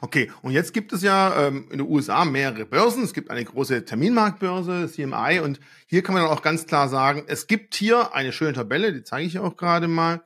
Okay, 0.00 0.30
und 0.42 0.52
jetzt 0.52 0.72
gibt 0.72 0.92
es 0.92 1.02
ja 1.02 1.46
ähm, 1.46 1.68
in 1.70 1.78
den 1.78 1.88
USA 1.88 2.24
mehrere 2.24 2.64
Börsen. 2.64 3.02
Es 3.02 3.12
gibt 3.12 3.30
eine 3.30 3.44
große 3.44 3.84
Terminmarktbörse, 3.84 4.90
CMI, 4.90 5.40
und 5.40 5.60
hier 5.86 6.02
kann 6.02 6.14
man 6.14 6.24
dann 6.24 6.32
auch 6.32 6.42
ganz 6.42 6.66
klar 6.66 6.88
sagen, 6.88 7.24
es 7.26 7.46
gibt 7.46 7.74
hier 7.74 8.14
eine 8.14 8.32
schöne 8.32 8.52
Tabelle, 8.54 8.92
die 8.92 9.02
zeige 9.02 9.26
ich 9.26 9.38
auch 9.38 9.56
gerade 9.56 9.88
mal 9.88 10.22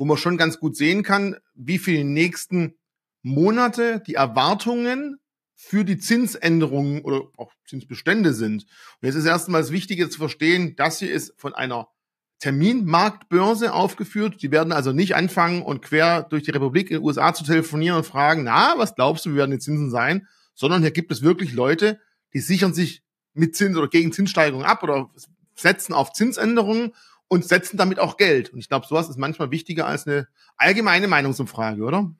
wo 0.00 0.06
man 0.06 0.16
schon 0.16 0.38
ganz 0.38 0.58
gut 0.58 0.78
sehen 0.78 1.02
kann, 1.02 1.36
wie 1.52 1.76
für 1.76 1.90
die 1.90 2.04
nächsten 2.04 2.78
Monate 3.20 4.02
die 4.06 4.14
Erwartungen 4.14 5.18
für 5.54 5.84
die 5.84 5.98
Zinsänderungen 5.98 7.02
oder 7.02 7.24
auch 7.36 7.52
Zinsbestände 7.66 8.32
sind. 8.32 8.62
Und 8.62 9.06
jetzt 9.06 9.16
ist 9.16 9.26
erstmals 9.26 9.72
wichtig 9.72 10.10
zu 10.10 10.18
verstehen, 10.18 10.74
das 10.74 11.00
hier 11.00 11.12
ist 11.12 11.34
von 11.36 11.52
einer 11.52 11.88
Terminmarktbörse 12.38 13.74
aufgeführt. 13.74 14.40
Die 14.40 14.50
werden 14.50 14.72
also 14.72 14.92
nicht 14.92 15.16
anfangen 15.16 15.60
und 15.60 15.82
quer 15.82 16.22
durch 16.22 16.44
die 16.44 16.52
Republik 16.52 16.90
in 16.90 16.96
den 16.96 17.04
USA 17.04 17.34
zu 17.34 17.44
telefonieren 17.44 17.98
und 17.98 18.06
fragen, 18.06 18.44
na, 18.44 18.72
was 18.78 18.94
glaubst 18.94 19.26
du, 19.26 19.32
wie 19.32 19.36
werden 19.36 19.50
die 19.50 19.58
Zinsen 19.58 19.90
sein? 19.90 20.26
Sondern 20.54 20.80
hier 20.80 20.92
gibt 20.92 21.12
es 21.12 21.20
wirklich 21.20 21.52
Leute, 21.52 22.00
die 22.32 22.40
sichern 22.40 22.72
sich 22.72 23.02
mit 23.34 23.54
Zins 23.54 23.76
oder 23.76 23.88
gegen 23.88 24.12
Zinssteigerungen 24.12 24.66
ab 24.66 24.82
oder 24.82 25.10
setzen 25.56 25.92
auf 25.92 26.14
Zinsänderungen 26.14 26.94
und 27.30 27.44
setzen 27.44 27.76
damit 27.76 28.00
auch 28.00 28.16
Geld. 28.16 28.52
Und 28.52 28.58
ich 28.58 28.68
glaube, 28.68 28.86
sowas 28.86 29.08
ist 29.08 29.16
manchmal 29.16 29.50
wichtiger 29.50 29.86
als 29.86 30.06
eine 30.06 30.26
allgemeine 30.56 31.06
Meinungsumfrage, 31.06 31.82
oder? 31.82 32.10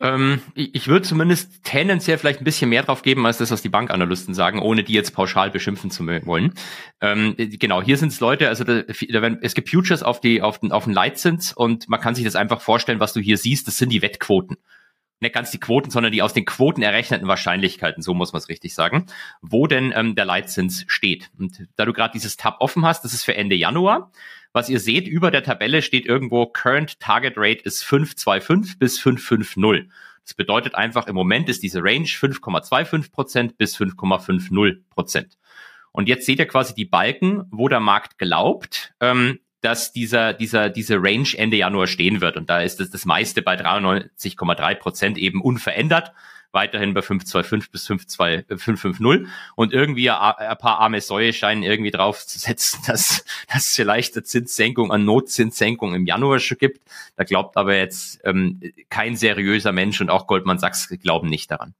Ähm, 0.00 0.40
ich, 0.54 0.88
würde 0.88 1.06
zumindest 1.06 1.64
tendenziell 1.64 2.18
vielleicht 2.18 2.40
ein 2.40 2.44
bisschen 2.44 2.68
mehr 2.68 2.82
drauf 2.82 3.02
geben, 3.02 3.24
als 3.24 3.38
das, 3.38 3.50
was 3.50 3.62
die 3.62 3.68
Bankanalysten 3.68 4.34
sagen, 4.34 4.60
ohne 4.60 4.84
die 4.84 4.92
jetzt 4.92 5.12
pauschal 5.12 5.50
beschimpfen 5.50 5.90
zu 5.90 6.06
wollen. 6.06 6.54
Ähm, 7.00 7.34
genau, 7.36 7.82
hier 7.82 7.96
sind 7.96 8.12
es 8.12 8.20
Leute, 8.20 8.48
also 8.48 8.64
da, 8.64 8.82
da 8.82 9.22
werden, 9.22 9.38
es 9.42 9.54
gibt 9.54 9.70
Futures 9.70 10.02
auf, 10.02 10.20
die, 10.20 10.42
auf, 10.42 10.58
den, 10.58 10.72
auf 10.72 10.84
den 10.84 10.92
Leitzins 10.92 11.52
und 11.52 11.88
man 11.88 12.00
kann 12.00 12.14
sich 12.14 12.24
das 12.24 12.36
einfach 12.36 12.60
vorstellen, 12.60 13.00
was 13.00 13.12
du 13.12 13.20
hier 13.20 13.38
siehst, 13.38 13.66
das 13.66 13.76
sind 13.76 13.90
die 13.90 14.02
Wettquoten 14.02 14.56
nicht 15.20 15.34
ganz 15.34 15.50
die 15.50 15.58
Quoten, 15.58 15.90
sondern 15.90 16.12
die 16.12 16.22
aus 16.22 16.32
den 16.32 16.44
Quoten 16.44 16.82
errechneten 16.82 17.26
Wahrscheinlichkeiten, 17.26 18.02
so 18.02 18.14
muss 18.14 18.32
man 18.32 18.40
es 18.40 18.48
richtig 18.48 18.74
sagen, 18.74 19.06
wo 19.42 19.66
denn 19.66 19.92
ähm, 19.94 20.14
der 20.14 20.24
Leitzins 20.24 20.84
steht. 20.86 21.30
Und 21.38 21.66
da 21.76 21.84
du 21.84 21.92
gerade 21.92 22.12
dieses 22.12 22.36
Tab 22.36 22.56
offen 22.60 22.84
hast, 22.84 23.04
das 23.04 23.12
ist 23.12 23.24
für 23.24 23.34
Ende 23.34 23.56
Januar. 23.56 24.12
Was 24.52 24.68
ihr 24.68 24.80
seht, 24.80 25.06
über 25.06 25.30
der 25.30 25.42
Tabelle 25.42 25.82
steht 25.82 26.06
irgendwo 26.06 26.46
Current 26.46 26.98
Target 27.00 27.34
Rate 27.36 27.62
ist 27.64 27.84
525 27.84 28.78
bis 28.78 28.98
550. 28.98 29.90
Das 30.24 30.34
bedeutet 30.34 30.74
einfach, 30.74 31.06
im 31.06 31.14
Moment 31.14 31.48
ist 31.48 31.62
diese 31.62 31.82
Range 31.82 32.06
5,25 32.06 33.12
Prozent 33.12 33.58
bis 33.58 33.76
5,50 33.76 34.80
Prozent. 34.90 35.38
Und 35.92 36.08
jetzt 36.08 36.26
seht 36.26 36.38
ihr 36.38 36.46
quasi 36.46 36.74
die 36.74 36.84
Balken, 36.84 37.44
wo 37.50 37.68
der 37.68 37.80
Markt 37.80 38.18
glaubt, 38.18 38.94
ähm, 39.00 39.40
dass 39.60 39.92
dieser, 39.92 40.34
dieser, 40.34 40.70
diese 40.70 40.96
Range 40.96 41.28
Ende 41.36 41.56
Januar 41.56 41.86
stehen 41.86 42.20
wird. 42.20 42.36
Und 42.36 42.48
da 42.50 42.60
ist 42.60 42.78
das, 42.78 42.90
das 42.90 43.04
meiste 43.04 43.42
bei 43.42 43.56
93,3 43.58 44.74
Prozent 44.76 45.18
eben 45.18 45.40
unverändert. 45.42 46.12
Weiterhin 46.52 46.94
bei 46.94 47.02
525 47.02 47.70
bis 47.70 47.86
550 47.86 49.28
und 49.54 49.72
irgendwie 49.72 50.10
ein, 50.10 50.56
paar 50.58 50.78
arme 50.78 51.00
Säue 51.00 51.32
scheinen 51.34 51.62
irgendwie 51.62 51.90
drauf 51.90 52.26
zu 52.26 52.38
setzen, 52.38 52.80
dass, 52.86 53.24
dass 53.52 53.66
es 53.66 53.74
vielleicht 53.74 54.16
eine 54.16 54.24
Zinssenkung, 54.24 54.90
eine 54.90 55.04
Notzinssenkung 55.04 55.94
im 55.94 56.06
Januar 56.06 56.38
schon 56.38 56.58
gibt. 56.58 56.80
Da 57.16 57.24
glaubt 57.24 57.56
aber 57.56 57.76
jetzt 57.76 58.20
ähm, 58.24 58.60
kein 58.88 59.16
seriöser 59.16 59.72
Mensch 59.72 60.00
und 60.00 60.08
auch 60.08 60.26
Goldman 60.26 60.58
Sachs 60.58 60.88
glauben 61.02 61.28
nicht 61.28 61.50
daran. 61.50 61.74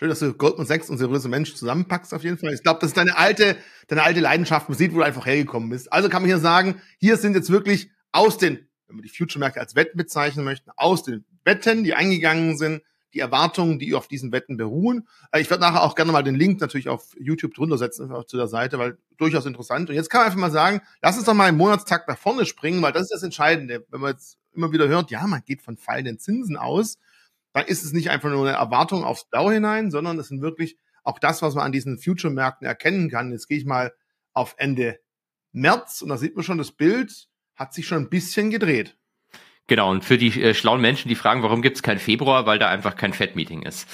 Schön, 0.00 0.08
dass 0.08 0.20
du 0.20 0.32
Goldman 0.32 0.66
Sachs 0.66 0.88
und 0.88 0.96
seriöse 0.96 1.28
Menschen 1.28 1.56
zusammenpackst 1.56 2.14
auf 2.14 2.24
jeden 2.24 2.38
Fall. 2.38 2.54
Ich 2.54 2.62
glaube, 2.62 2.80
das 2.80 2.90
ist 2.90 2.96
deine 2.96 3.18
alte, 3.18 3.58
deine 3.88 4.02
alte 4.02 4.20
Leidenschaft. 4.20 4.70
Man 4.70 4.78
sieht, 4.78 4.94
wo 4.94 4.96
du 4.96 5.02
einfach 5.02 5.26
hergekommen 5.26 5.68
bist. 5.68 5.92
Also 5.92 6.08
kann 6.08 6.22
man 6.22 6.30
hier 6.30 6.38
sagen, 6.38 6.80
hier 6.98 7.18
sind 7.18 7.34
jetzt 7.34 7.50
wirklich 7.50 7.90
aus 8.10 8.38
den, 8.38 8.66
wenn 8.86 8.96
man 8.96 9.02
die 9.02 9.10
Future-Märkte 9.10 9.60
als 9.60 9.74
Wetten 9.74 9.98
bezeichnen 9.98 10.46
möchte, 10.46 10.72
aus 10.76 11.02
den 11.02 11.26
Wetten, 11.44 11.84
die 11.84 11.92
eingegangen 11.92 12.56
sind, 12.56 12.80
die 13.14 13.20
Erwartungen, 13.20 13.78
die 13.78 13.94
auf 13.94 14.08
diesen 14.08 14.32
Wetten 14.32 14.56
beruhen. 14.56 15.08
Äh, 15.32 15.40
ich 15.40 15.50
werde 15.50 15.62
nachher 15.62 15.82
auch 15.82 15.94
gerne 15.94 16.12
mal 16.12 16.22
den 16.22 16.34
Link 16.34 16.60
natürlich 16.60 16.88
auf 16.88 17.14
YouTube 17.18 17.54
drunter 17.54 17.78
setzen, 17.78 18.12
auch 18.12 18.24
zu 18.24 18.36
der 18.36 18.48
Seite, 18.48 18.78
weil 18.78 18.98
durchaus 19.16 19.46
interessant. 19.46 19.88
Und 19.90 19.96
jetzt 19.96 20.10
kann 20.10 20.20
man 20.20 20.26
einfach 20.26 20.40
mal 20.40 20.50
sagen, 20.50 20.80
lass 21.02 21.16
uns 21.16 21.26
doch 21.26 21.34
mal 21.34 21.48
im 21.48 21.56
Monatstakt 21.56 22.08
nach 22.08 22.18
vorne 22.18 22.46
springen, 22.46 22.82
weil 22.82 22.92
das 22.92 23.02
ist 23.02 23.12
das 23.12 23.22
Entscheidende. 23.22 23.84
Wenn 23.90 24.00
man 24.00 24.12
jetzt 24.12 24.38
immer 24.52 24.72
wieder 24.72 24.88
hört, 24.88 25.10
ja, 25.10 25.26
man 25.26 25.42
geht 25.44 25.62
von 25.62 25.76
fallenden 25.76 26.18
Zinsen 26.18 26.56
aus, 26.56 26.98
dann 27.52 27.66
ist 27.66 27.84
es 27.84 27.92
nicht 27.92 28.10
einfach 28.10 28.30
nur 28.30 28.46
eine 28.46 28.56
Erwartung 28.56 29.04
aufs 29.04 29.28
Blau 29.28 29.50
hinein, 29.50 29.90
sondern 29.90 30.18
es 30.18 30.28
sind 30.28 30.40
wirklich 30.40 30.76
auch 31.02 31.18
das, 31.18 31.42
was 31.42 31.54
man 31.54 31.64
an 31.64 31.72
diesen 31.72 31.98
Future-Märkten 31.98 32.66
erkennen 32.66 33.10
kann. 33.10 33.32
Jetzt 33.32 33.48
gehe 33.48 33.58
ich 33.58 33.64
mal 33.64 33.92
auf 34.32 34.54
Ende 34.58 35.00
März 35.52 36.02
und 36.02 36.10
da 36.10 36.16
sieht 36.16 36.36
man 36.36 36.44
schon, 36.44 36.58
das 36.58 36.72
Bild 36.72 37.28
hat 37.54 37.74
sich 37.74 37.86
schon 37.86 38.04
ein 38.04 38.10
bisschen 38.10 38.50
gedreht. 38.50 38.96
Genau, 39.70 39.88
und 39.88 40.04
für 40.04 40.18
die 40.18 40.42
äh, 40.42 40.52
schlauen 40.52 40.80
Menschen, 40.80 41.08
die 41.08 41.14
fragen, 41.14 41.44
warum 41.44 41.62
gibt 41.62 41.76
es 41.76 41.84
kein 41.84 42.00
Februar, 42.00 42.44
weil 42.44 42.58
da 42.58 42.68
einfach 42.68 42.96
kein 42.96 43.12
Fed-Meeting 43.12 43.62
ist. 43.62 43.86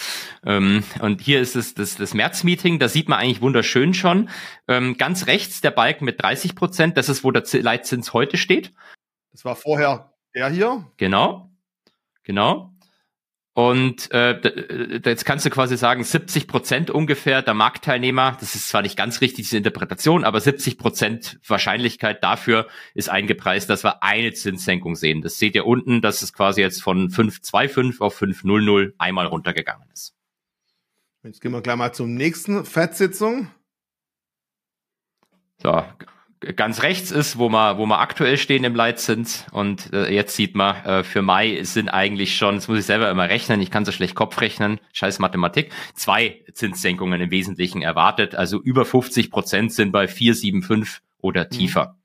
Ähm, 0.42 0.84
und 1.00 1.20
hier 1.20 1.38
ist 1.38 1.54
es 1.54 1.74
das, 1.74 1.96
das 1.96 2.14
März-Meeting, 2.14 2.78
da 2.78 2.88
sieht 2.88 3.10
man 3.10 3.18
eigentlich 3.18 3.42
wunderschön 3.42 3.92
schon. 3.92 4.30
Ähm, 4.68 4.96
ganz 4.96 5.26
rechts 5.26 5.60
der 5.60 5.72
Balken 5.72 6.06
mit 6.06 6.22
30 6.22 6.54
Prozent, 6.54 6.96
das 6.96 7.10
ist, 7.10 7.24
wo 7.24 7.30
der 7.30 7.44
Leitzins 7.60 8.14
heute 8.14 8.38
steht. 8.38 8.72
Das 9.32 9.44
war 9.44 9.54
vorher 9.54 10.14
der 10.34 10.48
hier. 10.48 10.90
Genau, 10.96 11.50
genau. 12.22 12.72
Und 13.56 14.10
äh, 14.10 15.00
jetzt 15.02 15.24
kannst 15.24 15.46
du 15.46 15.50
quasi 15.50 15.78
sagen, 15.78 16.04
70 16.04 16.46
Prozent 16.46 16.90
ungefähr 16.90 17.40
der 17.40 17.54
Marktteilnehmer, 17.54 18.36
das 18.38 18.54
ist 18.54 18.68
zwar 18.68 18.82
nicht 18.82 18.98
ganz 18.98 19.22
richtig 19.22 19.46
diese 19.46 19.56
Interpretation, 19.56 20.24
aber 20.24 20.40
70 20.40 20.76
Prozent 20.76 21.40
Wahrscheinlichkeit 21.46 22.22
dafür 22.22 22.68
ist 22.92 23.08
eingepreist, 23.08 23.70
dass 23.70 23.82
wir 23.82 24.02
eine 24.02 24.34
Zinssenkung 24.34 24.94
sehen. 24.94 25.22
Das 25.22 25.38
seht 25.38 25.54
ihr 25.54 25.64
unten, 25.64 26.02
dass 26.02 26.20
es 26.20 26.34
quasi 26.34 26.60
jetzt 26.60 26.82
von 26.82 27.08
5,25 27.08 28.00
auf 28.02 28.20
5,00 28.20 28.92
einmal 28.98 29.24
runtergegangen 29.24 29.88
ist. 29.90 30.14
Jetzt 31.22 31.40
gehen 31.40 31.52
wir 31.52 31.62
gleich 31.62 31.76
mal 31.76 31.94
zum 31.94 32.12
nächsten 32.12 32.62
Fettsitzung. 32.66 33.50
So, 35.62 35.82
ganz 36.40 36.82
rechts 36.82 37.10
ist, 37.10 37.38
wo 37.38 37.48
wir, 37.48 37.78
wo 37.78 37.86
wir 37.86 38.00
aktuell 38.00 38.36
stehen 38.38 38.64
im 38.64 38.74
Leitzins. 38.74 39.44
Und 39.52 39.92
äh, 39.92 40.12
jetzt 40.12 40.36
sieht 40.36 40.54
man, 40.54 40.76
äh, 40.84 41.04
für 41.04 41.22
Mai 41.22 41.62
sind 41.62 41.88
eigentlich 41.88 42.36
schon, 42.36 42.56
das 42.56 42.68
muss 42.68 42.78
ich 42.78 42.86
selber 42.86 43.10
immer 43.10 43.28
rechnen, 43.28 43.60
ich 43.60 43.70
kann 43.70 43.84
so 43.84 43.92
schlecht 43.92 44.14
Kopf 44.14 44.40
rechnen, 44.40 44.80
scheiß 44.92 45.18
Mathematik, 45.18 45.72
zwei 45.94 46.44
Zinssenkungen 46.52 47.20
im 47.20 47.30
Wesentlichen 47.30 47.82
erwartet. 47.82 48.34
Also 48.34 48.60
über 48.60 48.84
50 48.84 49.30
Prozent 49.30 49.72
sind 49.72 49.92
bei 49.92 50.04
4,75 50.06 51.00
oder 51.18 51.44
mhm. 51.44 51.50
tiefer. 51.50 51.96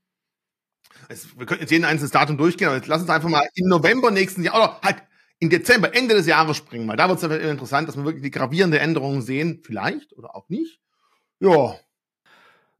Also, 1.09 1.27
wir 1.37 1.45
könnten 1.45 1.63
jetzt 1.63 1.71
jeden 1.71 1.83
einzelnen 1.83 2.11
Datum 2.11 2.37
durchgehen, 2.37 2.67
aber 2.67 2.77
jetzt 2.77 2.87
lass 2.87 3.01
uns 3.01 3.09
einfach 3.09 3.27
mal 3.27 3.45
im 3.55 3.67
November 3.67 4.11
nächsten 4.11 4.43
Jahr, 4.43 4.55
oder 4.55 4.79
halt 4.81 5.03
in 5.39 5.49
Dezember, 5.49 5.93
Ende 5.93 6.15
des 6.15 6.27
Jahres 6.27 6.55
springen, 6.55 6.87
weil 6.87 6.95
da 6.95 7.09
wird 7.09 7.21
es 7.21 7.49
interessant, 7.49 7.89
dass 7.89 7.97
wir 7.97 8.05
wirklich 8.05 8.23
die 8.23 8.31
gravierende 8.31 8.79
Änderungen 8.79 9.21
sehen. 9.21 9.61
Vielleicht 9.63 10.13
oder 10.13 10.35
auch 10.35 10.47
nicht. 10.47 10.79
Ja. 11.39 11.75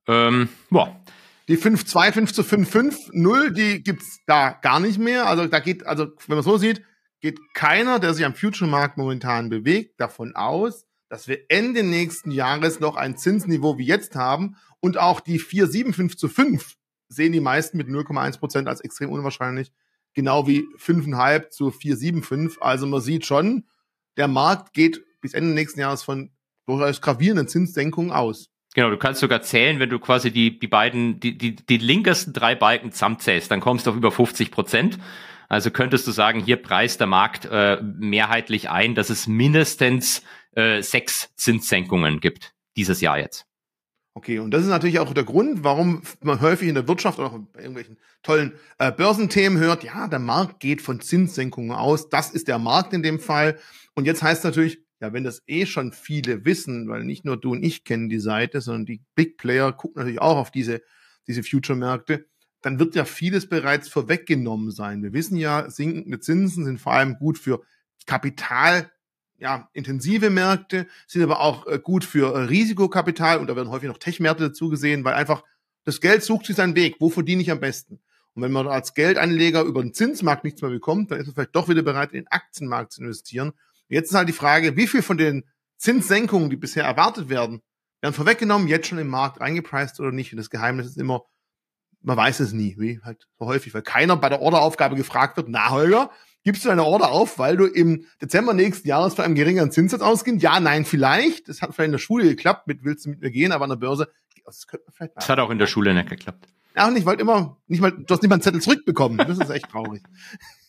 Ähm, 0.08 0.48
boah. 0.70 0.96
Die 1.52 1.58
5-2, 1.58 2.14
5 2.14 2.34
zu 2.34 2.44
5, 2.46 2.70
5, 2.70 2.98
0, 3.12 3.52
die 3.52 3.84
gibt's 3.84 4.20
da 4.26 4.52
gar 4.52 4.80
nicht 4.80 5.00
mehr. 5.00 5.28
Also 5.28 5.48
da 5.48 5.60
geht, 5.60 5.86
also 5.86 6.06
wenn 6.28 6.38
man 6.38 6.46
so 6.46 6.58
sieht, 6.58 6.82
geht 7.20 7.42
keiner, 7.54 8.00
der 8.00 8.14
sich 8.14 8.24
am 8.24 8.34
Future-Markt 8.34 8.96
momentan 8.96 9.50
bewegt, 9.50 10.00
davon 10.00 10.34
aus, 10.34 10.86
dass 11.10 11.28
wir 11.28 11.40
Ende 11.50 11.84
nächsten 11.84 12.32
Jahres 12.32 12.80
noch 12.80 12.96
ein 12.96 13.18
Zinsniveau 13.18 13.78
wie 13.78 13.86
jetzt 13.86 14.16
haben 14.16 14.56
und 14.80 14.98
auch 14.98 15.20
die 15.20 15.40
4, 15.40 15.68
7, 15.68 15.92
5 15.92 16.16
zu 16.16 16.30
5 16.30 16.78
sehen 17.10 17.34
die 17.34 17.42
meisten 17.42 17.76
mit 17.76 17.90
0,1 17.90 18.40
Prozent 18.40 18.70
als 18.70 18.80
extrem 18.80 19.10
unwahrscheinlich, 19.10 19.74
genau 20.14 20.48
wie 20.48 20.64
5,5 20.78 21.50
zu 21.50 21.70
4, 21.70 21.98
7, 21.98 22.24
5. 22.24 22.62
Also 22.62 22.88
man 22.88 23.02
sieht 23.02 23.26
schon, 23.26 23.66
der 24.16 24.30
Markt 24.30 24.72
geht 24.72 25.04
bis 25.20 25.34
Ende 25.34 25.52
nächsten 25.52 25.82
Jahres 25.82 26.02
von 26.02 26.32
durchaus 26.66 27.02
gravierenden 27.02 27.50
Zinssenkungen 27.50 28.14
aus. 28.14 28.48
Genau, 28.74 28.90
du 28.90 28.98
kannst 28.98 29.20
sogar 29.20 29.42
zählen, 29.42 29.80
wenn 29.80 29.90
du 29.90 30.00
quasi 30.00 30.32
die, 30.32 30.58
die 30.58 30.68
beiden, 30.68 31.20
die, 31.20 31.38
die, 31.38 31.56
die 31.56 31.78
linkesten 31.78 32.32
drei 32.32 32.56
Balken 32.56 32.92
zusammenzählst, 32.92 33.52
dann 33.52 33.60
kommst 33.60 33.86
du 33.86 33.92
auf 33.92 33.98
über 33.98 34.12
50 34.12 34.50
Prozent. 34.52 34.98
Also 35.50 35.72
könntest 35.72 36.08
du 36.08 36.12
sagen, 36.12 36.40
hier 36.40 36.56
preist 36.56 37.02
der 37.02 37.08
Markt 37.08 37.46
äh, 37.52 37.82
mehrheitlich 37.82 38.70
ein, 38.70 38.96
dass 38.96 39.10
es 39.10 39.28
mindestens 39.28 40.24
äh, 40.56 40.82
sechs 40.82 41.36
Zinssenkungen 41.36 42.22
gibt 42.22 42.54
dieses 42.78 43.02
Jahr 43.02 43.20
jetzt. 43.20 43.46
Okay, 44.14 44.40
und 44.40 44.52
das 44.52 44.64
ist 44.64 44.70
natürlich 44.70 45.00
auch 45.00 45.14
der 45.14 45.24
Grund, 45.24 45.64
warum 45.64 46.04
man 46.22 46.40
häufig 46.42 46.68
in 46.68 46.76
der 46.76 46.88
Wirtschaft 46.88 47.20
oder 47.20 47.28
auch 47.28 47.40
bei 47.54 47.62
irgendwelchen 47.62 47.98
tollen 48.24 48.54
äh, 48.78 48.92
Börsenthemen 48.92 49.58
hört, 49.58 49.84
ja, 49.84 50.08
der 50.08 50.20
Markt 50.20 50.60
geht 50.60 50.82
von 50.82 51.00
Zinssenkungen 51.02 51.72
aus. 51.72 52.10
Das 52.10 52.32
ist 52.32 52.48
der 52.48 52.60
Markt 52.60 52.94
in 52.94 53.04
dem 53.04 53.20
Fall. 53.20 53.58
Und 53.94 54.06
jetzt 54.06 54.22
heißt 54.22 54.44
natürlich, 54.44 54.80
ja, 55.02 55.14
wenn 55.14 55.24
das 55.24 55.42
eh 55.48 55.66
schon 55.66 55.92
viele 55.92 56.46
wissen, 56.46 56.88
weil 56.88 57.04
nicht 57.04 57.26
nur 57.26 57.36
du 57.36 57.54
und 57.54 57.64
ich 57.64 57.84
kennen 57.84 58.08
die 58.08 58.20
Seite, 58.20 58.62
sondern 58.62 58.86
die 58.86 59.02
Big 59.16 59.38
Player 59.38 59.74
gucken 59.74 60.00
natürlich 60.00 60.22
auch 60.22 60.38
auf 60.38 60.52
diese, 60.52 60.82
diese 61.28 61.42
Future-Märkte, 61.42 62.28
dann 62.62 62.78
wird 62.78 62.94
ja 62.94 63.04
vieles 63.04 63.50
bereits 63.50 63.90
vorweggenommen 63.90 64.70
sein. 64.70 65.02
Wir 65.02 65.12
wissen 65.12 65.38
ja, 65.38 65.70
sinkende 65.72 66.20
Zinsen 66.20 66.66
sind 66.66 66.80
vor 66.80 66.94
allem 66.94 67.18
gut 67.18 67.40
für 67.40 67.64
Kapital, 68.06 68.92
ja, 69.40 69.70
intensive 69.74 70.30
Märkte, 70.30 70.86
sind 71.08 71.24
aber 71.24 71.40
auch 71.40 71.66
äh, 71.66 71.80
gut 71.80 72.06
für 72.06 72.36
äh, 72.36 72.44
Risikokapital 72.44 73.40
und 73.40 73.48
da 73.48 73.56
werden 73.56 73.70
häufig 73.70 73.90
noch 73.90 73.98
Tech-Märkte 73.98 74.50
dazu 74.50 74.70
gesehen, 74.70 75.04
weil 75.04 75.16
einfach 75.16 75.44
das 75.84 76.00
Geld 76.00 76.22
sucht 76.22 76.46
sich 76.46 76.56
seinen 76.56 76.76
Weg. 76.76 76.98
Wo 77.00 77.10
verdiene 77.10 77.42
ich 77.42 77.50
am 77.50 77.60
besten? 77.60 78.00
Und 78.36 78.44
wenn 78.44 78.52
man 78.52 78.68
als 78.68 78.94
Geldanleger 78.94 79.64
über 79.64 79.82
den 79.82 79.96
Zinsmarkt 79.96 80.44
nichts 80.44 80.62
mehr 80.62 80.70
bekommt, 80.70 81.10
dann 81.10 81.20
ist 81.20 81.26
man 81.26 81.34
vielleicht 81.34 81.56
doch 81.56 81.70
wieder 81.70 81.82
bereit, 81.82 82.12
in 82.12 82.20
den 82.20 82.28
Aktienmarkt 82.28 82.94
zu 82.94 83.02
investieren. 83.02 83.54
Jetzt 83.92 84.12
ist 84.12 84.16
halt 84.16 84.30
die 84.30 84.34
Frage, 84.34 84.78
wie 84.78 84.88
viel 84.88 85.02
von 85.02 85.18
den 85.18 85.44
Zinssenkungen, 85.78 86.50
die 86.50 86.56
bisher 86.56 86.86
erwartet 86.86 87.28
werden, 87.28 87.62
werden 88.02 88.14
vorweggenommen, 88.14 88.70
jetzt 88.70 88.88
schon 88.88 88.98
im 88.98 89.10
Markt 89.10 89.42
reingepreist 89.42 90.00
oder 90.00 90.12
nicht. 90.12 90.32
Und 90.32 90.38
das 90.38 90.50
Geheimnis 90.50 90.88
ist 90.88 90.98
immer, 90.98 91.24
man 92.02 92.16
weiß 92.16 92.40
es 92.40 92.54
nie, 92.54 92.76
wie 92.80 93.02
halt 93.04 93.28
so 93.38 93.46
häufig, 93.46 93.74
weil 93.74 93.82
keiner 93.82 94.16
bei 94.16 94.30
der 94.30 94.42
Orderaufgabe 94.42 94.96
gefragt 94.96 95.36
wird, 95.36 95.50
na 95.50 95.72
Holger, 95.72 96.10
gibst 96.44 96.64
du 96.64 96.70
deine 96.70 96.86
Order 96.86 97.12
auf, 97.12 97.38
weil 97.38 97.58
du 97.58 97.66
im 97.66 98.06
Dezember 98.22 98.54
nächsten 98.54 98.88
Jahres 98.88 99.14
von 99.14 99.26
einem 99.26 99.36
geringeren 99.36 99.72
Zinssatz 99.72 100.02
ausgehst? 100.02 100.42
Ja, 100.42 100.62
nein, 100.62 100.86
vielleicht. 100.86 101.50
Das 101.50 101.62
hat 101.62 101.76
vielleicht 101.76 101.88
in 101.88 101.92
der 101.92 102.00
Schule 102.00 102.24
geklappt, 102.24 102.68
mit 102.68 102.86
willst 102.86 103.06
du 103.06 103.10
mit 103.10 103.20
mir 103.20 103.30
gehen, 103.30 103.52
aber 103.52 103.66
an 103.66 103.72
der 103.72 103.78
Börse, 103.78 104.08
das 104.46 104.68
könnte 104.68 104.86
man 104.86 104.94
vielleicht. 104.94 105.18
Das 105.18 105.28
hat 105.28 105.40
auch 105.40 105.50
in 105.50 105.60
der 105.60 105.68
Schule 105.68 105.94
nicht 105.94 106.10
geklappt. 106.10 106.48
Ja, 106.78 106.90
nicht, 106.90 107.06
weil 107.06 107.20
immer, 107.20 107.58
nicht 107.68 107.82
mal, 107.82 107.92
du 107.92 108.06
hast 108.10 108.22
nicht 108.22 108.30
mal 108.30 108.36
einen 108.36 108.42
Zettel 108.42 108.62
zurückbekommen. 108.62 109.18
Das 109.18 109.38
ist 109.38 109.50
echt 109.50 109.70
traurig. 109.70 110.02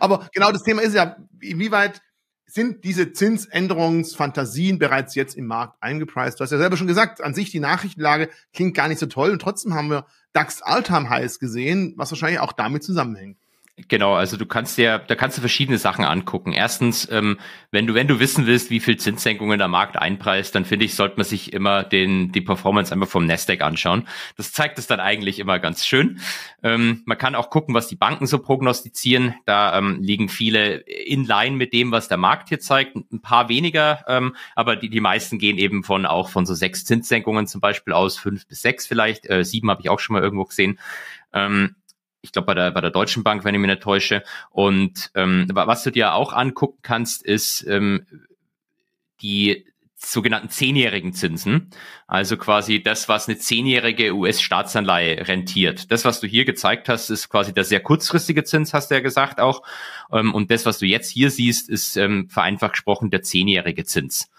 Aber 0.00 0.28
genau 0.32 0.52
das 0.52 0.62
Thema 0.62 0.82
ist 0.82 0.94
ja, 0.94 1.16
inwieweit 1.40 2.00
sind 2.46 2.84
diese 2.84 3.12
Zinsänderungsfantasien 3.12 4.78
bereits 4.78 5.14
jetzt 5.14 5.36
im 5.36 5.46
Markt 5.46 5.82
eingepreist? 5.82 6.38
Du 6.38 6.44
hast 6.44 6.50
ja 6.50 6.58
selber 6.58 6.76
schon 6.76 6.86
gesagt, 6.86 7.22
an 7.22 7.34
sich 7.34 7.50
die 7.50 7.60
Nachrichtenlage 7.60 8.28
klingt 8.52 8.74
gar 8.74 8.88
nicht 8.88 8.98
so 8.98 9.06
toll 9.06 9.30
und 9.30 9.40
trotzdem 9.40 9.74
haben 9.74 9.90
wir 9.90 10.06
DAX 10.32 10.62
Alltime 10.62 11.08
Highs 11.08 11.38
gesehen, 11.38 11.94
was 11.96 12.10
wahrscheinlich 12.10 12.40
auch 12.40 12.52
damit 12.52 12.84
zusammenhängt. 12.84 13.38
Genau, 13.76 14.14
also 14.14 14.36
du 14.36 14.46
kannst 14.46 14.78
dir, 14.78 15.00
da 15.00 15.16
kannst 15.16 15.36
du 15.36 15.40
verschiedene 15.40 15.78
Sachen 15.78 16.04
angucken. 16.04 16.52
Erstens, 16.52 17.08
ähm, 17.10 17.40
wenn 17.72 17.88
du, 17.88 17.94
wenn 17.94 18.06
du 18.06 18.20
wissen 18.20 18.46
willst, 18.46 18.70
wie 18.70 18.78
viel 18.78 18.98
Zinssenkungen 18.98 19.58
der 19.58 19.66
Markt 19.66 19.96
einpreist, 19.96 20.54
dann 20.54 20.64
finde 20.64 20.84
ich, 20.84 20.94
sollte 20.94 21.16
man 21.16 21.24
sich 21.24 21.52
immer 21.52 21.82
den, 21.82 22.30
die 22.30 22.40
Performance 22.40 22.92
einmal 22.92 23.08
vom 23.08 23.26
Nasdaq 23.26 23.62
anschauen. 23.62 24.06
Das 24.36 24.52
zeigt 24.52 24.78
es 24.78 24.86
dann 24.86 25.00
eigentlich 25.00 25.40
immer 25.40 25.58
ganz 25.58 25.84
schön. 25.84 26.20
Ähm, 26.62 27.02
man 27.04 27.18
kann 27.18 27.34
auch 27.34 27.50
gucken, 27.50 27.74
was 27.74 27.88
die 27.88 27.96
Banken 27.96 28.28
so 28.28 28.38
prognostizieren. 28.38 29.34
Da 29.44 29.76
ähm, 29.76 29.98
liegen 30.00 30.28
viele 30.28 30.76
in 30.76 31.24
line 31.24 31.56
mit 31.56 31.72
dem, 31.72 31.90
was 31.90 32.06
der 32.06 32.16
Markt 32.16 32.50
hier 32.50 32.60
zeigt. 32.60 32.94
Ein 32.94 33.22
paar 33.22 33.48
weniger, 33.48 34.04
ähm, 34.06 34.36
aber 34.54 34.76
die, 34.76 34.88
die 34.88 35.00
meisten 35.00 35.40
gehen 35.40 35.58
eben 35.58 35.82
von 35.82 36.06
auch 36.06 36.28
von 36.28 36.46
so 36.46 36.54
sechs 36.54 36.84
Zinssenkungen 36.84 37.48
zum 37.48 37.60
Beispiel 37.60 37.92
aus, 37.92 38.18
fünf 38.18 38.46
bis 38.46 38.62
sechs 38.62 38.86
vielleicht. 38.86 39.28
Äh, 39.28 39.44
sieben 39.44 39.68
habe 39.68 39.80
ich 39.82 39.90
auch 39.90 39.98
schon 39.98 40.14
mal 40.14 40.22
irgendwo 40.22 40.44
gesehen. 40.44 40.78
Ähm, 41.32 41.74
ich 42.24 42.32
glaube 42.32 42.46
bei 42.46 42.54
der, 42.54 42.70
bei 42.70 42.80
der 42.80 42.90
Deutschen 42.90 43.22
Bank, 43.22 43.44
wenn 43.44 43.54
ich 43.54 43.60
mich 43.60 43.70
nicht 43.70 43.82
täusche. 43.82 44.22
Und 44.50 45.10
ähm, 45.14 45.46
was 45.52 45.84
du 45.84 45.90
dir 45.90 46.14
auch 46.14 46.32
angucken 46.32 46.78
kannst, 46.82 47.22
ist 47.22 47.64
ähm, 47.68 48.06
die 49.20 49.66
sogenannten 49.96 50.48
zehnjährigen 50.48 51.12
Zinsen. 51.12 51.70
Also 52.06 52.36
quasi 52.38 52.82
das, 52.82 53.08
was 53.08 53.28
eine 53.28 53.38
zehnjährige 53.38 54.14
US-Staatsanleihe 54.14 55.28
rentiert. 55.28 55.92
Das, 55.92 56.04
was 56.04 56.20
du 56.20 56.26
hier 56.26 56.46
gezeigt 56.46 56.88
hast, 56.88 57.10
ist 57.10 57.28
quasi 57.28 57.52
der 57.52 57.64
sehr 57.64 57.80
kurzfristige 57.80 58.44
Zins, 58.44 58.72
hast 58.72 58.90
du 58.90 58.94
ja 58.94 59.00
gesagt 59.00 59.38
auch. 59.38 59.62
Ähm, 60.10 60.34
und 60.34 60.50
das, 60.50 60.64
was 60.64 60.78
du 60.78 60.86
jetzt 60.86 61.10
hier 61.10 61.30
siehst, 61.30 61.68
ist 61.68 61.96
ähm, 61.98 62.28
vereinfacht 62.30 62.72
gesprochen 62.72 63.10
der 63.10 63.22
zehnjährige 63.22 63.84
Zins. 63.84 64.30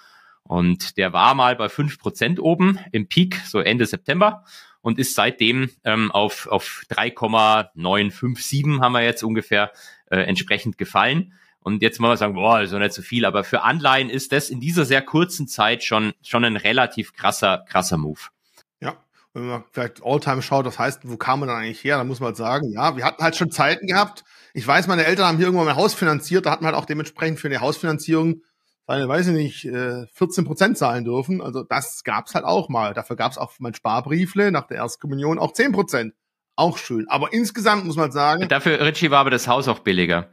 Und 0.42 0.98
der 0.98 1.14
war 1.14 1.36
mal 1.36 1.56
bei 1.56 1.70
fünf 1.70 2.00
Prozent 2.00 2.40
oben 2.40 2.80
im 2.92 3.08
Peak, 3.08 3.42
so 3.46 3.60
Ende 3.60 3.86
September 3.86 4.44
und 4.86 5.00
ist 5.00 5.16
seitdem 5.16 5.72
ähm, 5.84 6.12
auf, 6.12 6.46
auf 6.46 6.84
3,957 6.90 8.80
haben 8.82 8.92
wir 8.92 9.02
jetzt 9.02 9.24
ungefähr 9.24 9.72
äh, 10.12 10.20
entsprechend 10.20 10.78
gefallen. 10.78 11.34
Und 11.60 11.82
jetzt 11.82 12.00
mal 12.00 12.16
sagen, 12.18 12.36
boah, 12.36 12.64
doch 12.64 12.78
nicht 12.78 12.94
so 12.94 13.02
viel, 13.02 13.26
aber 13.26 13.44
für 13.44 13.64
Anleihen 13.64 14.12
ist 14.12 14.32
das 14.32 14.52
in 14.52 14.60
dieser 14.60 14.86
sehr 14.86 15.02
kurzen 15.02 15.48
Zeit 15.48 15.84
schon, 15.84 16.14
schon 16.22 16.46
ein 16.46 16.56
relativ 16.56 17.14
krasser, 17.14 17.66
krasser 17.68 17.98
Move. 17.98 18.20
Ja, 18.80 18.98
wenn 19.34 19.48
man 19.48 19.64
vielleicht 19.72 20.06
Alltime 20.06 20.44
schaut, 20.44 20.68
das 20.68 20.78
heißt, 20.78 21.10
wo 21.10 21.18
kam 21.18 21.40
man 21.40 21.50
dann 21.50 21.58
eigentlich 21.58 21.84
her? 21.84 21.98
Da 21.98 22.04
muss 22.04 22.20
man 22.20 22.28
halt 22.28 22.38
sagen, 22.38 22.72
ja, 22.72 22.96
wir 22.96 23.06
hatten 23.06 23.24
halt 23.24 23.36
schon 23.36 23.50
Zeiten 23.50 23.88
gehabt. 23.88 24.24
Ich 24.54 24.68
weiß, 24.68 24.86
meine 24.86 25.06
Eltern 25.06 25.26
haben 25.26 25.38
hier 25.38 25.48
irgendwann 25.48 25.66
mein 25.66 25.78
Haus 25.78 25.96
finanziert, 25.96 26.46
da 26.46 26.52
hat 26.52 26.62
man 26.62 26.72
halt 26.72 26.80
auch 26.80 26.86
dementsprechend 26.86 27.40
für 27.40 27.48
eine 27.48 27.60
Hausfinanzierung 27.60 28.44
seine, 28.88 29.08
weiß 29.08 29.28
ich 29.28 29.34
nicht, 29.34 29.62
14 29.62 30.44
äh, 30.44 30.48
Prozent 30.48 30.78
zahlen 30.78 31.06
dürfen. 31.06 31.42
Also 31.42 31.64
das 31.64 32.04
gab's 32.04 32.36
halt 32.36 32.46
auch 32.46 32.70
mal. 32.70 32.94
Dafür 32.94 33.16
gab's 33.16 33.38
auch 33.38 33.54
mein 33.60 33.74
Sparbriefle 33.74 34.52
nach 34.52 34.68
der 34.68 34.78
Erstkommunion 34.78 35.40
auch 35.40 35.54
10 35.54 35.72
Prozent. 35.72 36.14
Auch 36.56 36.78
schön. 36.78 37.08
Aber 37.10 37.34
insgesamt 37.34 37.86
muss 37.86 37.98
man 37.98 38.12
sagen. 38.12 38.48
Dafür, 38.48 38.80
Richie, 38.80 39.12
war 39.12 39.20
aber 39.20 39.32
das 39.32 39.48
Haus 39.48 39.68
auch 39.68 39.80
billiger. 39.80 40.30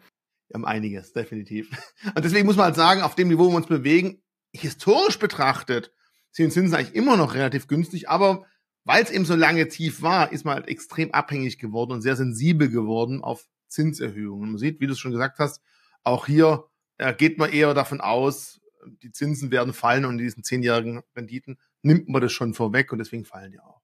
Wir 0.49 0.55
haben 0.55 0.65
einiges, 0.67 1.13
definitiv. 1.13 1.71
Und 2.15 2.25
deswegen 2.25 2.47
muss 2.47 2.57
man 2.57 2.67
halt 2.67 2.77
sagen, 2.77 3.03
auf 3.03 3.15
dem 3.15 3.29
Niveau, 3.29 3.47
wo 3.47 3.51
wir 3.51 3.57
uns 3.57 3.67
bewegen, 3.67 4.23
historisch 4.53 5.19
betrachtet, 5.19 5.93
sind 6.31 6.53
Zinsen 6.53 6.77
eigentlich 6.77 6.95
immer 6.95 7.17
noch 7.17 7.35
relativ 7.35 7.67
günstig, 7.67 8.09
aber 8.09 8.45
weil 8.85 9.03
es 9.03 9.11
eben 9.11 9.25
so 9.25 9.35
lange 9.35 9.69
tief 9.69 10.03
war, 10.03 10.33
ist 10.33 10.45
man 10.45 10.55
halt 10.55 10.69
extrem 10.69 11.13
abhängig 11.13 11.59
geworden 11.59 11.93
und 11.93 12.03
sehr 12.03 12.17
sensibel 12.17 12.69
geworden 12.69 13.23
auf 13.23 13.47
Zinserhöhungen. 13.69 14.51
Man 14.51 14.59
sieht, 14.59 14.81
wie 14.81 14.87
du 14.87 14.93
es 14.93 14.99
schon 14.99 15.13
gesagt 15.13 15.39
hast, 15.39 15.63
auch 16.03 16.27
hier 16.27 16.65
geht 17.19 17.39
man 17.39 17.51
eher 17.53 17.75
davon 17.75 18.01
aus, 18.01 18.61
die 19.03 19.13
Zinsen 19.13 19.51
werden 19.51 19.73
fallen 19.73 20.05
und 20.05 20.13
in 20.13 20.25
diesen 20.25 20.45
zehnjährigen 20.45 21.03
Renditen 21.17 21.59
nimmt 21.83 22.09
man 22.09 22.23
das 22.23 22.33
schon 22.33 22.55
vorweg 22.55 22.93
und 22.93 22.99
deswegen 22.99 23.25
fallen 23.25 23.53
die 23.53 23.61
auch. 23.61 23.82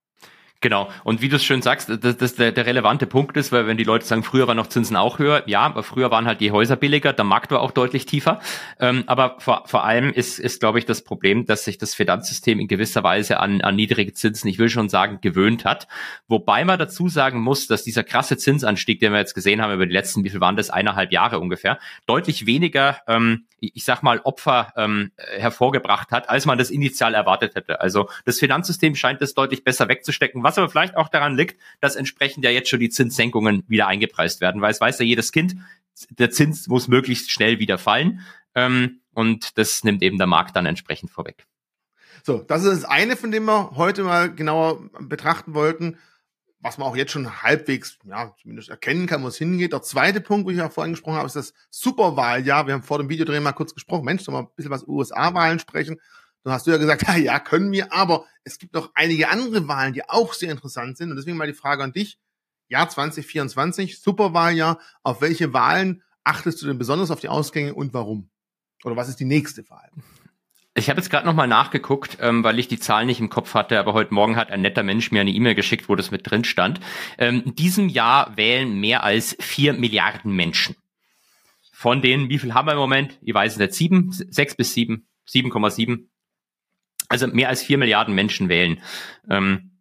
Genau. 0.60 0.88
Und 1.04 1.22
wie 1.22 1.28
du 1.28 1.36
es 1.36 1.44
schön 1.44 1.62
sagst, 1.62 1.88
dass 1.88 2.16
das 2.16 2.34
der, 2.34 2.50
der 2.50 2.66
relevante 2.66 3.06
Punkt 3.06 3.36
ist, 3.36 3.52
weil 3.52 3.68
wenn 3.68 3.76
die 3.76 3.84
Leute 3.84 4.04
sagen, 4.04 4.24
früher 4.24 4.48
waren 4.48 4.56
noch 4.56 4.66
Zinsen 4.66 4.96
auch 4.96 5.20
höher, 5.20 5.44
ja, 5.46 5.60
aber 5.60 5.84
früher 5.84 6.10
waren 6.10 6.26
halt 6.26 6.40
die 6.40 6.50
Häuser 6.50 6.74
billiger, 6.74 7.12
der 7.12 7.24
Markt 7.24 7.52
war 7.52 7.60
auch 7.60 7.70
deutlich 7.70 8.06
tiefer. 8.06 8.40
Ähm, 8.80 9.04
aber 9.06 9.36
vor, 9.38 9.62
vor 9.66 9.84
allem 9.84 10.12
ist, 10.12 10.40
ist, 10.40 10.58
glaube 10.58 10.80
ich, 10.80 10.84
das 10.84 11.04
Problem, 11.04 11.46
dass 11.46 11.64
sich 11.64 11.78
das 11.78 11.94
Finanzsystem 11.94 12.58
in 12.58 12.66
gewisser 12.66 13.04
Weise 13.04 13.38
an, 13.38 13.60
an 13.60 13.76
niedrige 13.76 14.12
Zinsen, 14.14 14.48
ich 14.48 14.58
will 14.58 14.68
schon 14.68 14.88
sagen, 14.88 15.20
gewöhnt 15.20 15.64
hat. 15.64 15.86
Wobei 16.26 16.64
man 16.64 16.76
dazu 16.76 17.08
sagen 17.08 17.40
muss, 17.40 17.68
dass 17.68 17.84
dieser 17.84 18.02
krasse 18.02 18.36
Zinsanstieg, 18.36 18.98
den 18.98 19.12
wir 19.12 19.20
jetzt 19.20 19.34
gesehen 19.34 19.62
haben 19.62 19.72
über 19.72 19.86
die 19.86 19.92
letzten, 19.92 20.24
wie 20.24 20.30
viel 20.30 20.40
waren 20.40 20.56
das, 20.56 20.70
eineinhalb 20.70 21.12
Jahre 21.12 21.38
ungefähr, 21.38 21.78
deutlich 22.06 22.46
weniger 22.46 22.98
ähm, 23.06 23.44
ich 23.60 23.84
sag 23.84 24.02
mal, 24.02 24.20
Opfer 24.20 24.72
ähm, 24.76 25.10
hervorgebracht 25.16 26.10
hat, 26.10 26.28
als 26.28 26.46
man 26.46 26.58
das 26.58 26.70
initial 26.70 27.14
erwartet 27.14 27.54
hätte. 27.54 27.80
Also 27.80 28.08
das 28.24 28.38
Finanzsystem 28.38 28.94
scheint 28.94 29.20
das 29.20 29.34
deutlich 29.34 29.64
besser 29.64 29.88
wegzustecken, 29.88 30.42
was 30.48 30.58
aber 30.58 30.68
vielleicht 30.68 30.96
auch 30.96 31.08
daran 31.08 31.36
liegt, 31.36 31.60
dass 31.80 31.96
entsprechend 31.96 32.44
ja 32.44 32.50
jetzt 32.50 32.68
schon 32.68 32.80
die 32.80 32.90
Zinssenkungen 32.90 33.64
wieder 33.68 33.86
eingepreist 33.86 34.40
werden, 34.40 34.60
weil 34.60 34.72
es 34.72 34.80
weiß 34.80 34.98
ja 34.98 35.04
jedes 35.04 35.32
Kind, 35.32 35.56
der 36.10 36.30
Zins 36.30 36.68
muss 36.68 36.88
möglichst 36.88 37.30
schnell 37.30 37.58
wieder 37.58 37.78
fallen 37.78 38.20
ähm, 38.54 39.00
und 39.14 39.58
das 39.58 39.84
nimmt 39.84 40.02
eben 40.02 40.18
der 40.18 40.26
Markt 40.26 40.56
dann 40.56 40.66
entsprechend 40.66 41.10
vorweg. 41.10 41.46
So, 42.22 42.38
das 42.38 42.64
ist 42.64 42.82
das 42.82 42.84
eine, 42.84 43.16
von 43.16 43.30
dem 43.30 43.44
wir 43.44 43.72
heute 43.76 44.02
mal 44.02 44.34
genauer 44.34 44.90
betrachten 45.00 45.54
wollten 45.54 45.98
was 46.60 46.78
man 46.78 46.88
auch 46.88 46.96
jetzt 46.96 47.12
schon 47.12 47.42
halbwegs, 47.42 47.98
ja, 48.04 48.34
zumindest 48.40 48.68
erkennen 48.68 49.06
kann, 49.06 49.22
wo 49.22 49.28
es 49.28 49.38
hingeht. 49.38 49.72
Der 49.72 49.82
zweite 49.82 50.20
Punkt, 50.20 50.46
wo 50.46 50.50
ich 50.50 50.58
ja 50.58 50.68
vorhin 50.68 50.92
gesprochen 50.92 51.16
habe, 51.16 51.26
ist 51.26 51.36
das 51.36 51.54
Superwahljahr. 51.70 52.66
Wir 52.66 52.74
haben 52.74 52.82
vor 52.82 52.98
dem 52.98 53.08
Videodrehen 53.08 53.42
mal 53.42 53.52
kurz 53.52 53.74
gesprochen. 53.74 54.04
Mensch, 54.04 54.22
soll 54.22 54.32
mal 54.32 54.40
ein 54.40 54.48
bisschen 54.56 54.72
was 54.72 54.86
USA-Wahlen 54.86 55.60
sprechen. 55.60 56.00
Dann 56.44 56.52
hast 56.52 56.66
du 56.66 56.70
ja 56.70 56.76
gesagt, 56.76 57.02
ja, 57.08 57.16
ja, 57.16 57.38
können 57.38 57.72
wir, 57.72 57.92
aber 57.92 58.24
es 58.44 58.58
gibt 58.58 58.74
noch 58.74 58.90
einige 58.94 59.28
andere 59.28 59.68
Wahlen, 59.68 59.92
die 59.92 60.08
auch 60.08 60.32
sehr 60.32 60.50
interessant 60.50 60.96
sind. 60.96 61.10
Und 61.10 61.16
deswegen 61.16 61.36
mal 61.36 61.46
die 61.46 61.54
Frage 61.54 61.82
an 61.82 61.92
dich. 61.92 62.18
Jahr 62.68 62.88
2024, 62.88 64.00
Superwahljahr. 64.00 64.78
Auf 65.02 65.20
welche 65.20 65.52
Wahlen 65.52 66.02
achtest 66.24 66.60
du 66.62 66.66
denn 66.66 66.78
besonders 66.78 67.10
auf 67.10 67.20
die 67.20 67.28
Ausgänge 67.28 67.74
und 67.74 67.94
warum? 67.94 68.30
Oder 68.84 68.96
was 68.96 69.08
ist 69.08 69.20
die 69.20 69.24
nächste 69.24 69.68
Wahl? 69.70 69.90
Ich 70.74 70.88
habe 70.88 71.00
jetzt 71.00 71.10
gerade 71.10 71.26
nochmal 71.26 71.48
nachgeguckt, 71.48 72.18
ähm, 72.20 72.44
weil 72.44 72.58
ich 72.60 72.68
die 72.68 72.78
Zahlen 72.78 73.08
nicht 73.08 73.18
im 73.18 73.30
Kopf 73.30 73.54
hatte, 73.54 73.80
aber 73.80 73.94
heute 73.94 74.14
Morgen 74.14 74.36
hat 74.36 74.50
ein 74.50 74.60
netter 74.60 74.84
Mensch 74.84 75.10
mir 75.10 75.22
eine 75.22 75.32
E-Mail 75.32 75.56
geschickt, 75.56 75.88
wo 75.88 75.96
das 75.96 76.12
mit 76.12 76.30
drin 76.30 76.44
stand. 76.44 76.78
Ähm, 77.18 77.42
in 77.44 77.54
diesem 77.56 77.88
Jahr 77.88 78.36
wählen 78.36 78.78
mehr 78.78 79.02
als 79.02 79.36
vier 79.40 79.72
Milliarden 79.72 80.32
Menschen. 80.32 80.76
Von 81.72 82.00
denen, 82.00 82.28
wie 82.28 82.38
viel 82.38 82.54
haben 82.54 82.68
wir 82.68 82.72
im 82.72 82.78
Moment? 82.78 83.18
Ich 83.22 83.34
weiß 83.34 83.54
es 83.54 83.58
nicht, 83.58 83.74
sieben, 83.74 84.12
sechs 84.12 84.54
bis 84.54 84.72
sieben, 84.72 85.08
7,7. 85.28 86.06
Also 87.08 87.26
mehr 87.26 87.48
als 87.48 87.62
vier 87.62 87.78
Milliarden 87.78 88.14
Menschen 88.14 88.48
wählen. 88.48 88.80
Ähm, 89.30 89.78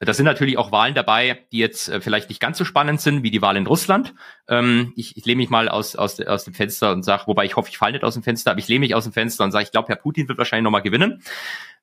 da 0.00 0.12
sind 0.12 0.24
natürlich 0.24 0.58
auch 0.58 0.72
Wahlen 0.72 0.94
dabei, 0.94 1.46
die 1.52 1.58
jetzt 1.58 1.88
äh, 1.88 2.00
vielleicht 2.00 2.28
nicht 2.28 2.40
ganz 2.40 2.58
so 2.58 2.64
spannend 2.64 3.00
sind 3.00 3.22
wie 3.22 3.30
die 3.30 3.42
Wahl 3.42 3.56
in 3.56 3.66
Russland. 3.66 4.14
Ähm, 4.48 4.92
ich, 4.96 5.16
ich 5.16 5.24
lehne 5.24 5.38
mich 5.38 5.50
mal 5.50 5.68
aus, 5.68 5.96
aus, 5.96 6.20
aus 6.20 6.44
dem 6.44 6.54
Fenster 6.54 6.92
und 6.92 7.02
sage, 7.02 7.24
wobei 7.26 7.44
ich 7.44 7.56
hoffe, 7.56 7.68
ich 7.70 7.78
falle 7.78 7.92
nicht 7.92 8.04
aus 8.04 8.14
dem 8.14 8.22
Fenster, 8.22 8.50
aber 8.50 8.60
ich 8.60 8.68
lehne 8.68 8.80
mich 8.80 8.94
aus 8.94 9.04
dem 9.04 9.12
Fenster 9.12 9.44
und 9.44 9.52
sage, 9.52 9.64
ich 9.64 9.70
glaube, 9.70 9.88
Herr 9.88 9.96
Putin 9.96 10.28
wird 10.28 10.38
wahrscheinlich 10.38 10.64
nochmal 10.64 10.82
gewinnen. 10.82 11.22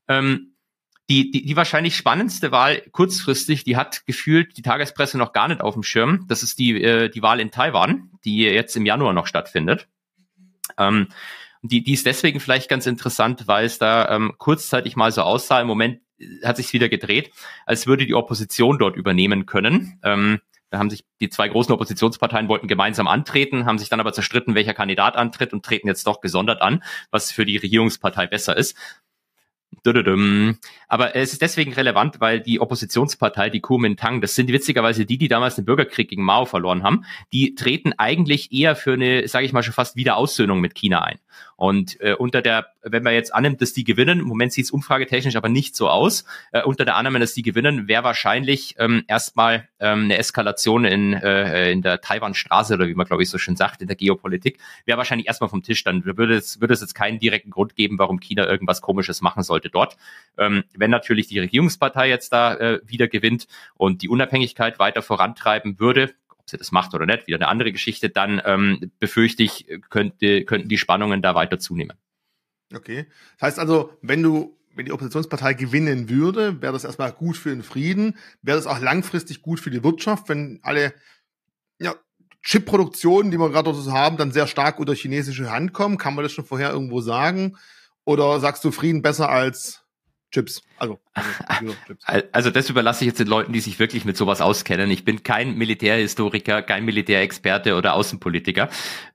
Ähm, 0.08 0.54
die, 1.10 1.32
die, 1.32 1.46
die 1.46 1.56
wahrscheinlich 1.56 1.96
spannendste 1.98 2.52
Wahl 2.52 2.82
kurzfristig, 2.92 3.64
die 3.64 3.76
hat 3.76 4.06
gefühlt 4.06 4.58
die 4.58 4.62
Tagespresse 4.62 5.18
noch 5.18 5.34
gar 5.34 5.50
nicht 5.50 5.62
auf 5.62 5.74
dem 5.74 5.84
Schirm. 5.84 6.26
Das 6.28 6.44
ist 6.44 6.60
die, 6.60 6.82
äh, 6.82 7.10
die 7.10 7.22
Wahl 7.22 7.40
in 7.40 7.52
Taiwan, 7.52 8.10
die 8.24 8.38
jetzt 8.40 8.76
im 8.76 8.86
Januar 8.86 9.14
noch 9.14 9.28
stattfindet. 9.28 9.88
Ähm, 10.78 11.08
die, 11.64 11.84
die 11.84 11.94
ist 11.94 12.06
deswegen 12.06 12.40
vielleicht 12.40 12.70
ganz 12.70 12.86
interessant, 12.86 13.48
weil 13.48 13.66
es 13.66 13.80
da 13.80 14.10
ähm, 14.10 14.34
kurzzeitig 14.38 14.96
mal 14.96 15.12
so 15.12 15.22
aussah. 15.22 15.62
Im 15.62 15.68
Moment 15.68 16.02
hat 16.44 16.58
sich 16.58 16.72
wieder 16.74 16.90
gedreht, 16.90 17.32
als 17.66 17.88
würde 17.88 18.06
die 18.06 18.14
Opposition 18.14 18.78
dort 18.78 18.96
übernehmen 18.96 19.46
können. 19.46 20.00
Ähm, 20.04 20.40
da 20.70 20.80
haben 20.80 20.90
sich 20.90 21.06
die 21.22 21.30
zwei 21.30 21.48
großen 21.48 21.74
Oppositionsparteien 21.74 22.48
wollten 22.48 22.68
gemeinsam 22.68 23.08
antreten, 23.08 23.66
haben 23.66 23.78
sich 23.78 23.90
dann 23.90 24.00
aber 24.00 24.12
zerstritten, 24.12 24.56
welcher 24.56 24.74
Kandidat 24.74 25.16
antritt 25.16 25.54
und 25.54 25.64
treten 25.64 25.88
jetzt 25.88 26.06
doch 26.08 26.20
gesondert 26.20 26.62
an, 26.62 26.84
was 27.12 27.32
für 27.32 27.46
die 27.46 27.58
Regierungspartei 27.58 28.28
besser 28.28 28.58
ist. 28.58 28.76
Aber 30.88 31.16
es 31.16 31.34
ist 31.34 31.42
deswegen 31.42 31.74
relevant, 31.74 32.20
weil 32.20 32.42
die 32.42 32.60
Oppositionspartei, 32.60 33.50
die 33.50 33.62
Kuomintang, 33.62 34.22
das 34.22 34.36
sind 34.36 34.52
witzigerweise 34.52 35.06
die, 35.06 35.18
die 35.18 35.28
damals 35.28 35.56
den 35.56 35.66
Bürgerkrieg 35.66 36.10
gegen 36.10 36.24
Mao 36.24 36.46
verloren 36.46 36.84
haben, 36.84 37.06
die 37.32 37.56
treten 37.56 37.94
eigentlich 37.98 38.52
eher 38.52 38.76
für 38.76 38.94
eine, 38.94 39.28
sage 39.28 39.46
ich 39.46 39.54
mal 39.54 39.64
schon 39.64 39.74
fast 39.74 39.96
Wiederaussöhnung 39.96 40.60
mit 40.60 40.76
China 40.76 41.04
ein. 41.04 41.20
Und 41.56 42.00
äh, 42.02 42.14
unter 42.14 42.42
der, 42.42 42.68
wenn 42.84 43.04
man 43.04 43.14
jetzt 43.14 43.34
annimmt, 43.34 43.62
dass 43.62 43.74
die 43.74 43.84
gewinnen, 43.84 44.20
im 44.20 44.26
Moment 44.26 44.54
sieht 44.54 44.66
es 44.66 44.72
umfragetechnisch 44.72 45.36
aber 45.36 45.50
nicht 45.50 45.76
so 45.76 45.90
aus, 45.90 46.26
äh, 46.52 46.64
unter 46.64 46.86
der 46.86 46.96
Annahme, 46.96 47.20
dass 47.20 47.34
die 47.34 47.42
gewinnen, 47.42 47.88
wäre 47.88 48.04
wahrscheinlich 48.04 48.76
ähm, 48.80 49.04
erstmal 49.08 49.68
ähm, 49.80 50.06
eine 50.06 50.18
Eskalation 50.18 50.86
in, 50.86 51.14
äh, 51.14 51.72
in 51.72 51.82
der 51.82 52.02
Taiwan-Straße 52.02 52.74
oder 52.76 52.88
wie 52.88 52.96
man 52.96 53.06
glaube 53.06 53.24
ich 53.24 53.30
so 53.30 53.38
schön 53.38 53.56
sagt, 53.56 53.82
in 53.82 53.88
der 53.88 53.96
Geopolitik, 53.96 54.60
wäre 54.86 54.98
wahrscheinlich 54.98 55.28
erstmal 55.28 55.50
vom 55.50 55.64
Tisch. 55.64 55.84
Dann 55.84 56.06
würde 56.06 56.36
es, 56.36 56.62
würde 56.62 56.74
es 56.74 56.82
jetzt 56.82 56.96
keinen 56.96 57.20
direkten 57.20 57.52
Grund 57.52 57.76
geben, 57.76 57.98
warum 58.00 58.20
China 58.20 58.48
irgendwas 58.48 58.82
Komisches 58.82 59.22
machen 59.22 59.44
sollte 59.44 59.70
dort. 59.70 59.98
Ähm, 60.38 60.64
wenn 60.76 60.92
natürlich 60.92 61.28
die 61.28 61.40
Regierungspartei 61.40 62.10
jetzt 62.10 62.34
da 62.34 62.56
äh, 62.56 62.80
wieder 62.86 63.08
gewinnt 63.08 63.48
und 63.76 64.02
die 64.02 64.10
Unabhängigkeit 64.10 64.80
weiter 64.80 65.02
vorantreiben 65.02 65.80
würde, 65.80 66.14
ob 66.44 66.50
sie 66.50 66.58
das 66.58 66.72
macht 66.72 66.94
oder 66.94 67.06
nicht, 67.06 67.28
wieder 67.28 67.38
eine 67.38 67.48
andere 67.48 67.72
Geschichte, 67.72 68.10
dann 68.10 68.42
ähm, 68.46 68.92
befürchte 69.00 69.44
ich, 69.44 69.68
könnte, 69.90 70.44
könnten 70.44 70.68
die 70.68 70.78
Spannungen 70.78 71.22
da 71.22 71.36
weiter 71.36 71.58
zunehmen. 71.58 71.98
Okay. 72.74 73.08
Das 73.38 73.48
heißt 73.48 73.60
also, 73.60 73.98
wenn 74.02 74.22
du, 74.22 74.58
wenn 74.76 74.86
die 74.86 74.92
Oppositionspartei 74.92 75.54
gewinnen 75.54 76.10
würde, 76.10 76.62
wäre 76.62 76.74
das 76.74 76.84
erstmal 76.84 77.12
gut 77.12 77.38
für 77.38 77.50
den 77.50 77.64
Frieden, 77.64 78.18
wäre 78.42 78.58
das 78.58 78.68
auch 78.68 78.80
langfristig 78.80 79.42
gut 79.42 79.60
für 79.60 79.72
die 79.72 79.84
Wirtschaft, 79.84 80.28
wenn 80.30 80.60
alle 80.64 80.94
ja, 81.80 81.96
Chip-Produktionen, 82.42 83.32
die 83.32 83.38
wir 83.38 83.50
gerade 83.50 83.74
so 83.74 83.92
haben, 83.94 84.18
dann 84.18 84.32
sehr 84.32 84.48
stark 84.48 84.80
unter 84.80 84.96
chinesische 84.96 85.50
Hand 85.50 85.72
kommen. 85.72 85.98
Kann 85.98 86.14
man 86.14 86.24
das 86.24 86.34
schon 86.34 86.46
vorher 86.46 86.72
irgendwo 86.72 87.00
sagen? 87.00 87.58
Oder 88.04 88.42
sagst 88.42 88.66
du 88.66 88.72
Frieden 88.72 89.02
besser 89.02 89.30
als 89.30 89.83
Chips. 90.34 90.64
Also, 90.80 91.00
also, 91.14 91.76
Chips. 91.88 92.06
also 92.32 92.50
das 92.50 92.68
überlasse 92.68 93.04
ich 93.04 93.10
jetzt 93.10 93.20
den 93.20 93.28
Leuten, 93.28 93.54
die 93.54 93.60
sich 93.60 93.78
wirklich 93.78 94.04
mit 94.04 94.18
sowas 94.18 94.42
auskennen. 94.42 94.90
Ich 94.90 95.06
bin 95.06 95.22
kein 95.22 95.56
Militärhistoriker, 95.56 96.64
kein 96.64 96.86
Militärexperte 96.86 97.76
oder 97.76 97.94
Außenpolitiker. 97.94 98.68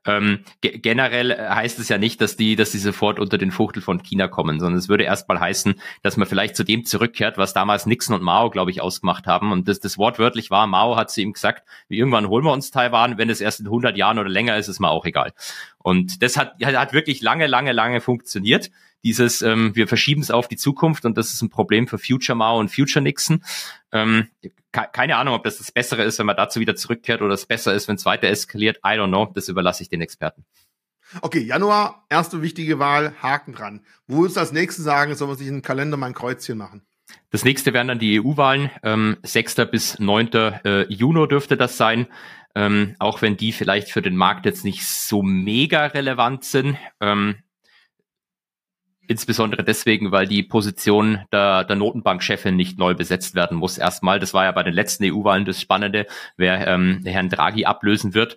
Ähm, 0.07 0.44
ge 0.61 0.78
generell 0.78 1.37
heißt 1.37 1.81
es 1.81 1.88
ja 1.88 1.98
nicht, 1.98 2.20
dass 2.20 2.37
die, 2.37 2.54
dass 2.54 2.70
die 2.70 2.78
sofort 2.78 3.18
unter 3.18 3.37
den 3.37 3.50
Fuchtel 3.50 3.83
von 3.83 4.00
China 4.00 4.28
kommen, 4.28 4.61
sondern 4.61 4.78
es 4.78 4.88
würde 4.88 5.02
erstmal 5.02 5.40
heißen, 5.40 5.74
dass 6.04 6.16
man 6.16 6.28
vielleicht 6.28 6.54
zu 6.54 6.62
dem 6.62 6.85
zurückkehrt, 6.85 7.37
was 7.37 7.52
damals 7.52 7.87
Nixon 7.87 8.14
und 8.14 8.22
Mao, 8.22 8.48
glaube 8.48 8.70
ich, 8.70 8.81
ausgemacht 8.81 9.26
haben. 9.26 9.50
Und 9.50 9.66
das, 9.66 9.81
das 9.81 9.98
wortwörtlich 9.98 10.52
war, 10.52 10.68
Mao 10.68 10.94
hat 10.94 11.11
zu 11.11 11.20
ihm 11.20 11.33
gesagt, 11.33 11.64
irgendwann 11.88 12.28
holen 12.28 12.44
wir 12.44 12.52
uns 12.52 12.70
Taiwan, 12.70 13.18
wenn 13.18 13.28
es 13.28 13.40
erst 13.40 13.59
in 13.59 13.66
100 13.66 13.96
Jahren 13.96 14.20
oder 14.20 14.28
länger 14.28 14.57
ist, 14.57 14.68
ist 14.68 14.78
mir 14.78 14.90
auch 14.90 15.04
egal. 15.04 15.33
Und 15.78 16.22
das 16.22 16.37
hat, 16.37 16.62
hat 16.62 16.92
wirklich 16.92 17.22
lange, 17.22 17.48
lange, 17.48 17.72
lange 17.72 18.00
funktioniert 18.00 18.70
Dieses, 19.05 19.43
ähm, 19.43 19.75
wir 19.75 19.87
verschieben 19.89 20.23
es 20.23 20.31
auf 20.31 20.49
die 20.49 20.57
Zukunft 20.57 21.05
und 21.05 21.17
das 21.17 21.33
ist 21.33 21.43
ein 21.43 21.51
Problem 21.51 21.87
für 21.87 21.99
Future 21.99 22.37
Mao 22.37 22.59
und 22.59 22.69
Future 22.71 23.03
Nixon. 23.03 23.45
Ähm, 23.93 24.29
keine 24.73 25.17
Ahnung, 25.17 25.35
ob 25.35 25.45
das 25.45 25.59
das 25.59 25.73
Bessere 25.73 26.03
ist, 26.03 26.19
wenn 26.19 26.27
man 26.27 26.37
dazu 26.37 26.61
wieder 26.61 26.77
zurückkehrt 26.77 27.23
oder 27.23 27.35
es 27.35 27.47
besser 27.47 27.75
ist, 27.75 27.89
wenn 27.89 27.97
es 27.97 28.05
weiter 28.05 28.29
eskaliert. 28.29 28.79
I 28.79 28.99
don't 28.99 29.09
know. 29.09 29.31
Das 29.35 29.49
überlasse 29.49 29.83
ich 29.83 29.89
den 29.89 30.01
Experten. 30.01 30.45
Okay, 31.23 31.41
Januar, 31.41 32.05
erste 32.11 32.43
wichtige 32.43 32.79
Wahl, 32.79 33.15
Haken 33.23 33.55
dran. 33.55 33.81
Wo 34.07 34.27
ist 34.27 34.37
das 34.37 34.53
nächste 34.53 34.83
sagen, 34.83 35.15
soll 35.15 35.29
man 35.29 35.37
sich 35.39 35.49
im 35.49 35.63
Kalender 35.63 35.97
mal 35.97 36.09
ein 36.09 36.15
Kreuzchen 36.15 36.59
machen? 36.59 36.83
Das 37.31 37.45
nächste 37.45 37.73
wären 37.73 37.89
dann 37.89 37.99
die 37.99 38.21
EU-Wahlen. 38.21 38.71
Ähm, 38.83 39.17
6. 39.23 39.55
bis 39.71 39.99
9. 39.99 40.33
Äh, 40.33 40.93
Juni 40.93 41.27
dürfte 41.29 41.57
das 41.57 41.77
sein. 41.79 42.07
Ähm, 42.55 42.95
auch 42.99 43.23
wenn 43.23 43.37
die 43.37 43.53
vielleicht 43.53 43.91
für 43.91 44.03
den 44.03 44.17
Markt 44.17 44.45
jetzt 44.45 44.65
nicht 44.65 44.87
so 44.87 45.23
mega 45.23 45.87
relevant 45.87 46.45
sind. 46.45 46.77
Ähm, 47.01 47.37
Insbesondere 49.09 49.64
deswegen, 49.64 50.12
weil 50.12 50.27
die 50.27 50.42
Position 50.42 51.21
der, 51.33 51.64
der 51.64 51.77
Notenbankchefin 51.77 52.55
nicht 52.55 52.79
neu 52.79 52.94
besetzt 52.94 53.35
werden 53.35 53.57
muss. 53.57 53.79
Erstmal, 53.79 54.21
das 54.21 54.35
war 54.35 54.44
ja 54.44 54.53
bei 54.53 54.62
den 54.62 54.75
letzten 54.75 55.05
EU-Wahlen 55.05 55.47
das 55.47 55.62
Spannende, 55.62 56.07
wer 56.37 56.66
ähm, 56.66 57.01
Herrn 57.07 57.31
Draghi 57.31 57.64
ablösen 57.64 58.12
wird. 58.12 58.37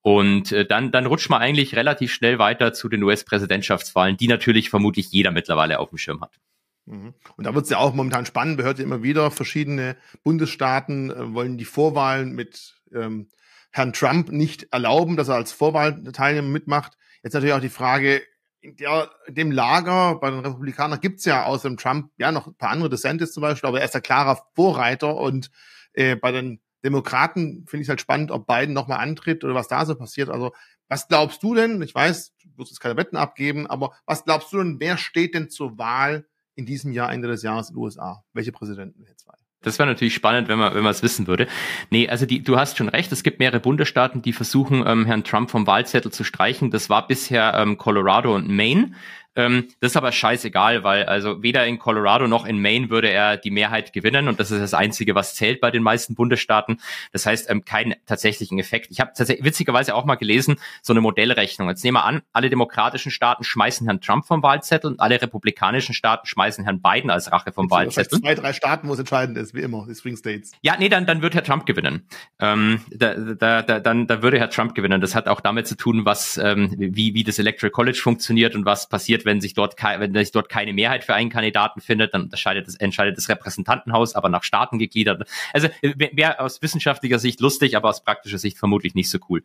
Und 0.00 0.52
äh, 0.52 0.64
dann, 0.64 0.92
dann 0.92 1.06
rutscht 1.06 1.28
man 1.28 1.42
eigentlich 1.42 1.74
relativ 1.74 2.12
schnell 2.12 2.38
weiter 2.38 2.72
zu 2.72 2.88
den 2.88 3.02
US-Präsidentschaftswahlen, 3.02 4.16
die 4.16 4.28
natürlich 4.28 4.70
vermutlich 4.70 5.10
jeder 5.10 5.32
mittlerweile 5.32 5.80
auf 5.80 5.88
dem 5.88 5.98
Schirm 5.98 6.20
hat. 6.20 6.38
Mhm. 6.86 7.14
Und 7.36 7.44
da 7.44 7.52
wird 7.54 7.64
es 7.64 7.70
ja 7.70 7.78
auch 7.78 7.92
momentan 7.92 8.24
spannend, 8.24 8.58
man 8.58 8.66
hört 8.66 8.78
ja 8.78 8.84
immer 8.84 9.02
wieder, 9.02 9.32
verschiedene 9.32 9.96
Bundesstaaten 10.22 11.10
äh, 11.10 11.34
wollen 11.34 11.58
die 11.58 11.64
Vorwahlen 11.64 12.32
mit 12.32 12.76
ähm, 12.94 13.28
Herrn 13.72 13.92
Trump 13.92 14.30
nicht 14.30 14.72
erlauben, 14.72 15.16
dass 15.16 15.28
er 15.28 15.34
als 15.34 15.50
Vorwahlteilnehmer 15.50 16.48
mitmacht. 16.48 16.96
Jetzt 17.24 17.32
natürlich 17.34 17.54
auch 17.54 17.60
die 17.60 17.68
Frage, 17.68 18.22
in 18.62 18.76
der, 18.76 19.10
dem 19.28 19.50
Lager 19.50 20.18
bei 20.20 20.30
den 20.30 20.40
Republikanern 20.40 21.00
gibt's 21.00 21.24
ja 21.24 21.44
außer 21.44 21.68
dem 21.68 21.76
Trump 21.76 22.10
ja 22.16 22.30
noch 22.30 22.46
ein 22.46 22.54
paar 22.54 22.70
andere 22.70 22.88
DeSantis 22.88 23.32
zum 23.32 23.42
Beispiel, 23.42 23.68
aber 23.68 23.80
er 23.80 23.86
ist 23.86 23.96
ein 23.96 24.02
klarer 24.02 24.40
Vorreiter 24.54 25.16
und 25.16 25.50
äh, 25.94 26.14
bei 26.14 26.30
den 26.30 26.60
Demokraten 26.84 27.64
finde 27.66 27.82
ich 27.82 27.88
halt 27.88 28.00
spannend, 28.00 28.30
ob 28.30 28.46
Biden 28.46 28.72
nochmal 28.72 29.00
antritt 29.00 29.44
oder 29.44 29.54
was 29.54 29.68
da 29.68 29.84
so 29.84 29.94
passiert. 29.96 30.30
Also 30.30 30.52
was 30.88 31.08
glaubst 31.08 31.42
du 31.42 31.54
denn? 31.54 31.82
Ich 31.82 31.94
weiß, 31.94 32.34
du 32.42 32.58
wirst 32.58 32.70
jetzt 32.70 32.80
keine 32.80 32.96
Wetten 32.96 33.16
abgeben, 33.16 33.66
aber 33.66 33.92
was 34.06 34.24
glaubst 34.24 34.52
du 34.52 34.58
denn, 34.58 34.78
wer 34.78 34.96
steht 34.96 35.34
denn 35.34 35.50
zur 35.50 35.78
Wahl 35.78 36.26
in 36.54 36.66
diesem 36.66 36.92
Jahr, 36.92 37.12
Ende 37.12 37.28
des 37.28 37.42
Jahres 37.42 37.68
in 37.68 37.74
den 37.74 37.82
USA? 37.82 38.24
Welche 38.32 38.52
Präsidenten 38.52 39.04
jetzt 39.04 39.24
zwei? 39.24 39.41
Das 39.62 39.78
wäre 39.78 39.88
natürlich 39.88 40.14
spannend, 40.14 40.48
wenn 40.48 40.58
man 40.58 40.74
wenn 40.74 40.82
man 40.82 40.90
es 40.90 41.02
wissen 41.02 41.26
würde. 41.26 41.46
Nee, 41.90 42.08
also 42.08 42.26
die, 42.26 42.42
du 42.42 42.56
hast 42.56 42.76
schon 42.76 42.88
recht, 42.88 43.10
es 43.12 43.22
gibt 43.22 43.38
mehrere 43.38 43.60
Bundesstaaten, 43.60 44.22
die 44.22 44.32
versuchen, 44.32 44.84
ähm, 44.86 45.06
Herrn 45.06 45.24
Trump 45.24 45.50
vom 45.50 45.66
Wahlzettel 45.66 46.12
zu 46.12 46.24
streichen. 46.24 46.70
Das 46.70 46.90
war 46.90 47.06
bisher 47.06 47.54
ähm, 47.56 47.78
Colorado 47.78 48.34
und 48.34 48.48
Maine. 48.48 48.92
Ähm, 49.34 49.68
das 49.80 49.92
ist 49.92 49.96
aber 49.96 50.12
scheißegal, 50.12 50.84
weil 50.84 51.04
also 51.04 51.42
weder 51.42 51.66
in 51.66 51.78
Colorado 51.78 52.26
noch 52.26 52.44
in 52.44 52.60
Maine 52.60 52.90
würde 52.90 53.10
er 53.10 53.36
die 53.36 53.50
Mehrheit 53.50 53.92
gewinnen 53.92 54.28
und 54.28 54.38
das 54.40 54.50
ist 54.50 54.60
das 54.60 54.74
Einzige, 54.74 55.14
was 55.14 55.34
zählt 55.34 55.60
bei 55.60 55.70
den 55.70 55.82
meisten 55.82 56.14
Bundesstaaten. 56.14 56.78
Das 57.12 57.26
heißt, 57.26 57.48
ähm, 57.50 57.64
keinen 57.64 57.94
tatsächlichen 58.06 58.58
Effekt. 58.58 58.90
Ich 58.90 59.00
habe 59.00 59.12
tatsächlich 59.16 59.44
witzigerweise 59.44 59.94
auch 59.94 60.04
mal 60.04 60.16
gelesen, 60.16 60.56
so 60.82 60.92
eine 60.92 61.00
Modellrechnung. 61.00 61.68
Jetzt 61.68 61.82
nehmen 61.84 61.96
wir 61.96 62.04
an, 62.04 62.22
alle 62.32 62.50
demokratischen 62.50 63.10
Staaten 63.10 63.44
schmeißen 63.44 63.86
Herrn 63.86 64.00
Trump 64.00 64.26
vom 64.26 64.42
Wahlzettel 64.42 64.90
und 64.90 65.00
alle 65.00 65.20
republikanischen 65.20 65.94
Staaten 65.94 66.26
schmeißen 66.26 66.64
Herrn 66.64 66.82
Biden 66.82 67.10
als 67.10 67.32
Rache 67.32 67.52
vom 67.52 67.70
Wahlzettel. 67.70 68.20
Zwei, 68.20 68.34
drei 68.34 68.52
Staaten, 68.52 68.88
wo 68.88 68.92
es 68.92 68.98
entscheidend 68.98 69.38
ist, 69.38 69.54
wie 69.54 69.60
immer, 69.60 69.86
die 69.88 69.94
Swing 69.94 70.16
States. 70.16 70.52
Ja, 70.62 70.76
nee, 70.78 70.88
dann, 70.88 71.06
dann 71.06 71.22
wird 71.22 71.34
Herr 71.34 71.44
Trump 71.44 71.66
gewinnen. 71.66 72.06
Ähm, 72.38 72.80
da, 72.90 73.14
da, 73.14 73.62
da, 73.62 73.80
dann, 73.80 74.06
da 74.06 74.22
würde 74.22 74.38
Herr 74.38 74.50
Trump 74.50 74.74
gewinnen. 74.74 75.00
Das 75.00 75.14
hat 75.14 75.28
auch 75.28 75.40
damit 75.40 75.66
zu 75.66 75.76
tun, 75.76 76.04
was, 76.04 76.36
ähm, 76.38 76.74
wie, 76.76 77.14
wie 77.14 77.24
das 77.24 77.38
Electoral 77.38 77.70
College 77.70 77.98
funktioniert 77.98 78.54
und 78.54 78.64
was 78.64 78.88
passiert, 78.88 79.21
passiert, 79.22 79.26
wenn 79.26 79.40
sich 79.40 79.54
dort 79.54 79.74
wenn 79.82 80.14
sich 80.14 80.32
dort 80.32 80.48
keine 80.48 80.72
Mehrheit 80.72 81.04
für 81.04 81.14
einen 81.14 81.30
Kandidaten 81.30 81.80
findet, 81.80 82.14
dann 82.14 82.30
entscheidet 82.30 82.66
das, 82.66 82.76
entscheidet 82.76 83.16
das 83.16 83.28
Repräsentantenhaus, 83.28 84.14
aber 84.14 84.28
nach 84.28 84.42
Staaten 84.42 84.78
gegliedert. 84.78 85.28
Also 85.52 85.68
wäre 85.82 86.40
aus 86.40 86.62
wissenschaftlicher 86.62 87.18
Sicht 87.18 87.40
lustig, 87.40 87.76
aber 87.76 87.88
aus 87.88 88.04
praktischer 88.04 88.38
Sicht 88.38 88.58
vermutlich 88.58 88.94
nicht 88.94 89.10
so 89.10 89.18
cool. 89.28 89.42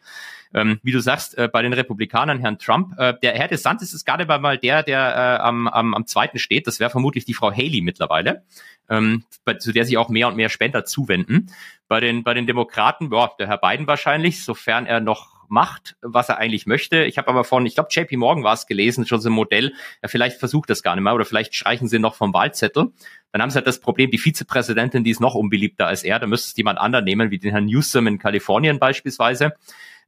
Ähm, 0.54 0.80
wie 0.84 0.92
du 0.92 1.00
sagst, 1.00 1.38
äh, 1.38 1.50
bei 1.52 1.62
den 1.62 1.74
Republikanern, 1.74 2.40
Herrn 2.40 2.60
Trump, 2.60 2.98
äh, 2.98 3.14
der 3.22 3.34
Herr 3.34 3.48
DeSantis 3.48 3.94
ist 3.94 4.06
gerade 4.06 4.26
mal 4.40 4.58
der, 4.58 4.84
der 4.84 5.00
äh, 5.00 5.44
am, 5.44 5.68
am, 5.68 5.94
am 5.94 6.06
zweiten 6.06 6.40
steht. 6.40 6.68
Das 6.68 6.80
wäre 6.80 6.90
vermutlich 6.90 7.26
die 7.26 7.34
Frau 7.34 7.52
Haley 7.52 7.82
mittlerweile. 7.82 8.44
Ähm, 8.90 9.26
bei, 9.44 9.56
zu 9.56 9.74
der 9.74 9.84
sich 9.84 9.98
auch 9.98 10.10
mehr 10.10 10.30
und 10.30 10.38
mehr 10.38 10.50
Spender 10.50 10.86
zuwenden. 10.86 11.52
Bei 11.90 12.00
den, 12.00 12.24
bei 12.24 12.34
den 12.34 12.48
Demokraten, 12.48 13.10
boah, 13.10 13.32
der 13.38 13.48
Herr 13.48 13.58
Biden 13.58 13.88
wahrscheinlich, 13.88 14.44
sofern 14.44 14.86
er 14.86 15.02
noch 15.02 15.37
macht, 15.50 15.96
was 16.02 16.30
er 16.30 16.38
eigentlich 16.38 16.66
möchte. 16.66 17.04
Ich 17.04 17.18
habe 17.18 17.28
aber 17.28 17.44
von, 17.44 17.66
ich 17.66 17.76
glaube, 17.76 17.90
JP 17.92 18.18
Morgan 18.18 18.44
war 18.44 18.54
es 18.54 18.68
gelesen, 18.68 19.06
schon 19.06 19.22
so 19.22 19.30
ein 19.30 19.34
Modell, 19.34 19.74
ja, 20.02 20.08
vielleicht 20.08 20.38
versucht 20.38 20.70
das 20.70 20.84
gar 20.84 20.96
nicht 20.96 21.04
mehr 21.04 21.14
oder 21.14 21.26
vielleicht 21.26 21.56
streichen 21.56 21.88
sie 21.88 22.00
noch 22.00 22.16
vom 22.16 22.34
Wahlzettel. 22.34 22.92
Dann 23.32 23.42
haben 23.42 23.50
sie 23.50 23.56
halt 23.56 23.68
das 23.68 23.80
Problem, 23.80 24.12
die 24.12 24.18
Vizepräsidentin, 24.18 25.04
die 25.04 25.12
ist 25.12 25.22
noch 25.22 25.36
unbeliebter 25.36 25.88
als 25.88 26.04
er, 26.04 26.20
da 26.20 26.28
müsste 26.28 26.50
es 26.50 26.58
jemand 26.58 26.80
anderen 26.80 27.06
nehmen, 27.06 27.32
wie 27.32 27.40
den 27.40 27.52
Herrn 27.52 27.66
Newsom 27.66 28.08
in 28.08 28.20
Kalifornien 28.20 28.80
beispielsweise. 28.80 29.54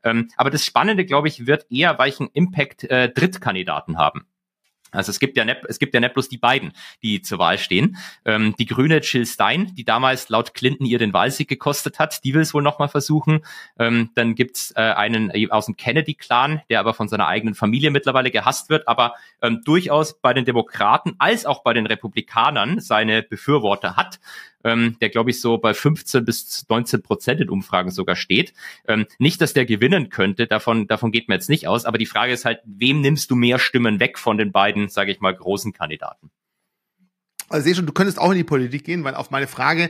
Ähm, 0.04 0.30
aber 0.38 0.50
das 0.50 0.66
Spannende, 0.66 1.06
glaube 1.06 1.28
ich, 1.28 1.46
wird 1.46 1.66
eher, 1.70 2.00
welchen 2.00 2.30
Impact 2.34 2.86
äh, 2.86 3.10
Drittkandidaten 3.10 3.98
haben. 3.98 4.26
Also 4.92 5.12
es 5.12 5.20
gibt 5.20 5.38
ja 5.38 5.46
nicht, 5.46 5.62
es 5.68 5.80
gibt 5.80 5.94
ja 5.94 6.00
nicht 6.00 6.14
bloß 6.14 6.30
die 6.30 6.38
beiden, 6.38 6.72
die 7.04 7.22
zur 7.22 7.40
Wahl 7.40 7.58
stehen. 7.58 7.98
Ähm, 8.26 8.56
die 8.58 8.66
Grüne 8.66 9.00
Jill 9.00 9.26
Stein, 9.26 9.74
die 9.76 9.84
damals 9.84 10.30
laut 10.30 10.54
Clinton 10.54 10.86
ihr 10.86 11.00
den 11.00 11.14
Wahlsieg 11.14 11.48
gekostet 11.48 12.00
hat, 12.00 12.24
die 12.24 12.34
will 12.34 12.42
es 12.42 12.54
wohl 12.54 12.64
nochmal 12.64 12.90
versuchen. 12.90 13.42
Ähm, 13.78 14.12
dann 14.16 14.36
gibt's 14.36 14.72
äh, 14.76 14.82
einen 14.82 15.32
aus 15.52 15.68
dem 15.68 15.78
Kennedy-Clan, 15.78 16.62
der 16.70 16.80
aber 16.80 16.94
von 16.94 17.08
seiner 17.08 17.28
eigenen 17.28 17.56
Familie 17.56 17.92
mittlerweile 17.92 18.32
gehasst 18.32 18.70
wird, 18.70 18.88
aber 18.88 19.16
ähm, 19.42 19.62
durchaus 19.64 20.20
bei 20.20 20.34
den 20.34 20.46
Demokraten 20.46 21.16
als 21.20 21.46
auch 21.46 21.64
bei 21.64 21.74
den 21.74 21.86
Republikanern 21.86 22.80
seine 22.80 23.24
Befürworter 23.24 23.96
hat 23.96 24.20
ähm, 24.64 24.98
der 25.02 25.10
glaube 25.10 25.30
ich 25.30 25.42
so 25.42 25.58
bei 25.58 25.74
15 25.74 26.26
bis 26.26 26.66
19 26.70 27.02
Prozent 27.02 27.42
in 27.42 27.50
Umfragen 27.50 27.92
sogar 27.92 28.16
steht. 28.16 28.54
Ähm, 28.88 29.06
nicht, 29.18 29.42
dass 29.42 29.54
der 29.54 29.66
gewinnen 29.66 30.10
könnte, 30.10 30.48
davon, 30.48 30.88
davon 30.88 31.12
geht 31.12 31.28
man 31.28 31.36
jetzt 31.36 31.50
nicht 31.50 31.68
aus, 31.68 31.86
aber 31.86 31.98
die 31.98 32.06
Frage 32.06 32.34
ist 32.34 32.46
halt, 32.46 32.60
wem 32.66 33.02
nimmst 33.02 33.32
du 33.32 33.36
mehr 33.36 33.60
Stimmen 33.60 34.00
weg 34.00 34.18
von 34.18 34.38
den 34.38 34.52
beiden, 34.52 34.90
sage 34.90 35.12
ich 35.12 35.20
mal, 35.20 35.34
großen 35.34 35.74
Kandidaten? 35.74 36.32
Also 37.50 37.64
sehe 37.64 37.76
schon, 37.76 37.88
du 37.88 37.94
könntest 37.94 38.20
auch 38.20 38.32
in 38.32 38.38
die 38.38 38.44
Politik 38.44 38.84
gehen, 38.84 39.04
weil 39.04 39.16
auf 39.16 39.32
meine 39.32 39.48
Frage, 39.48 39.90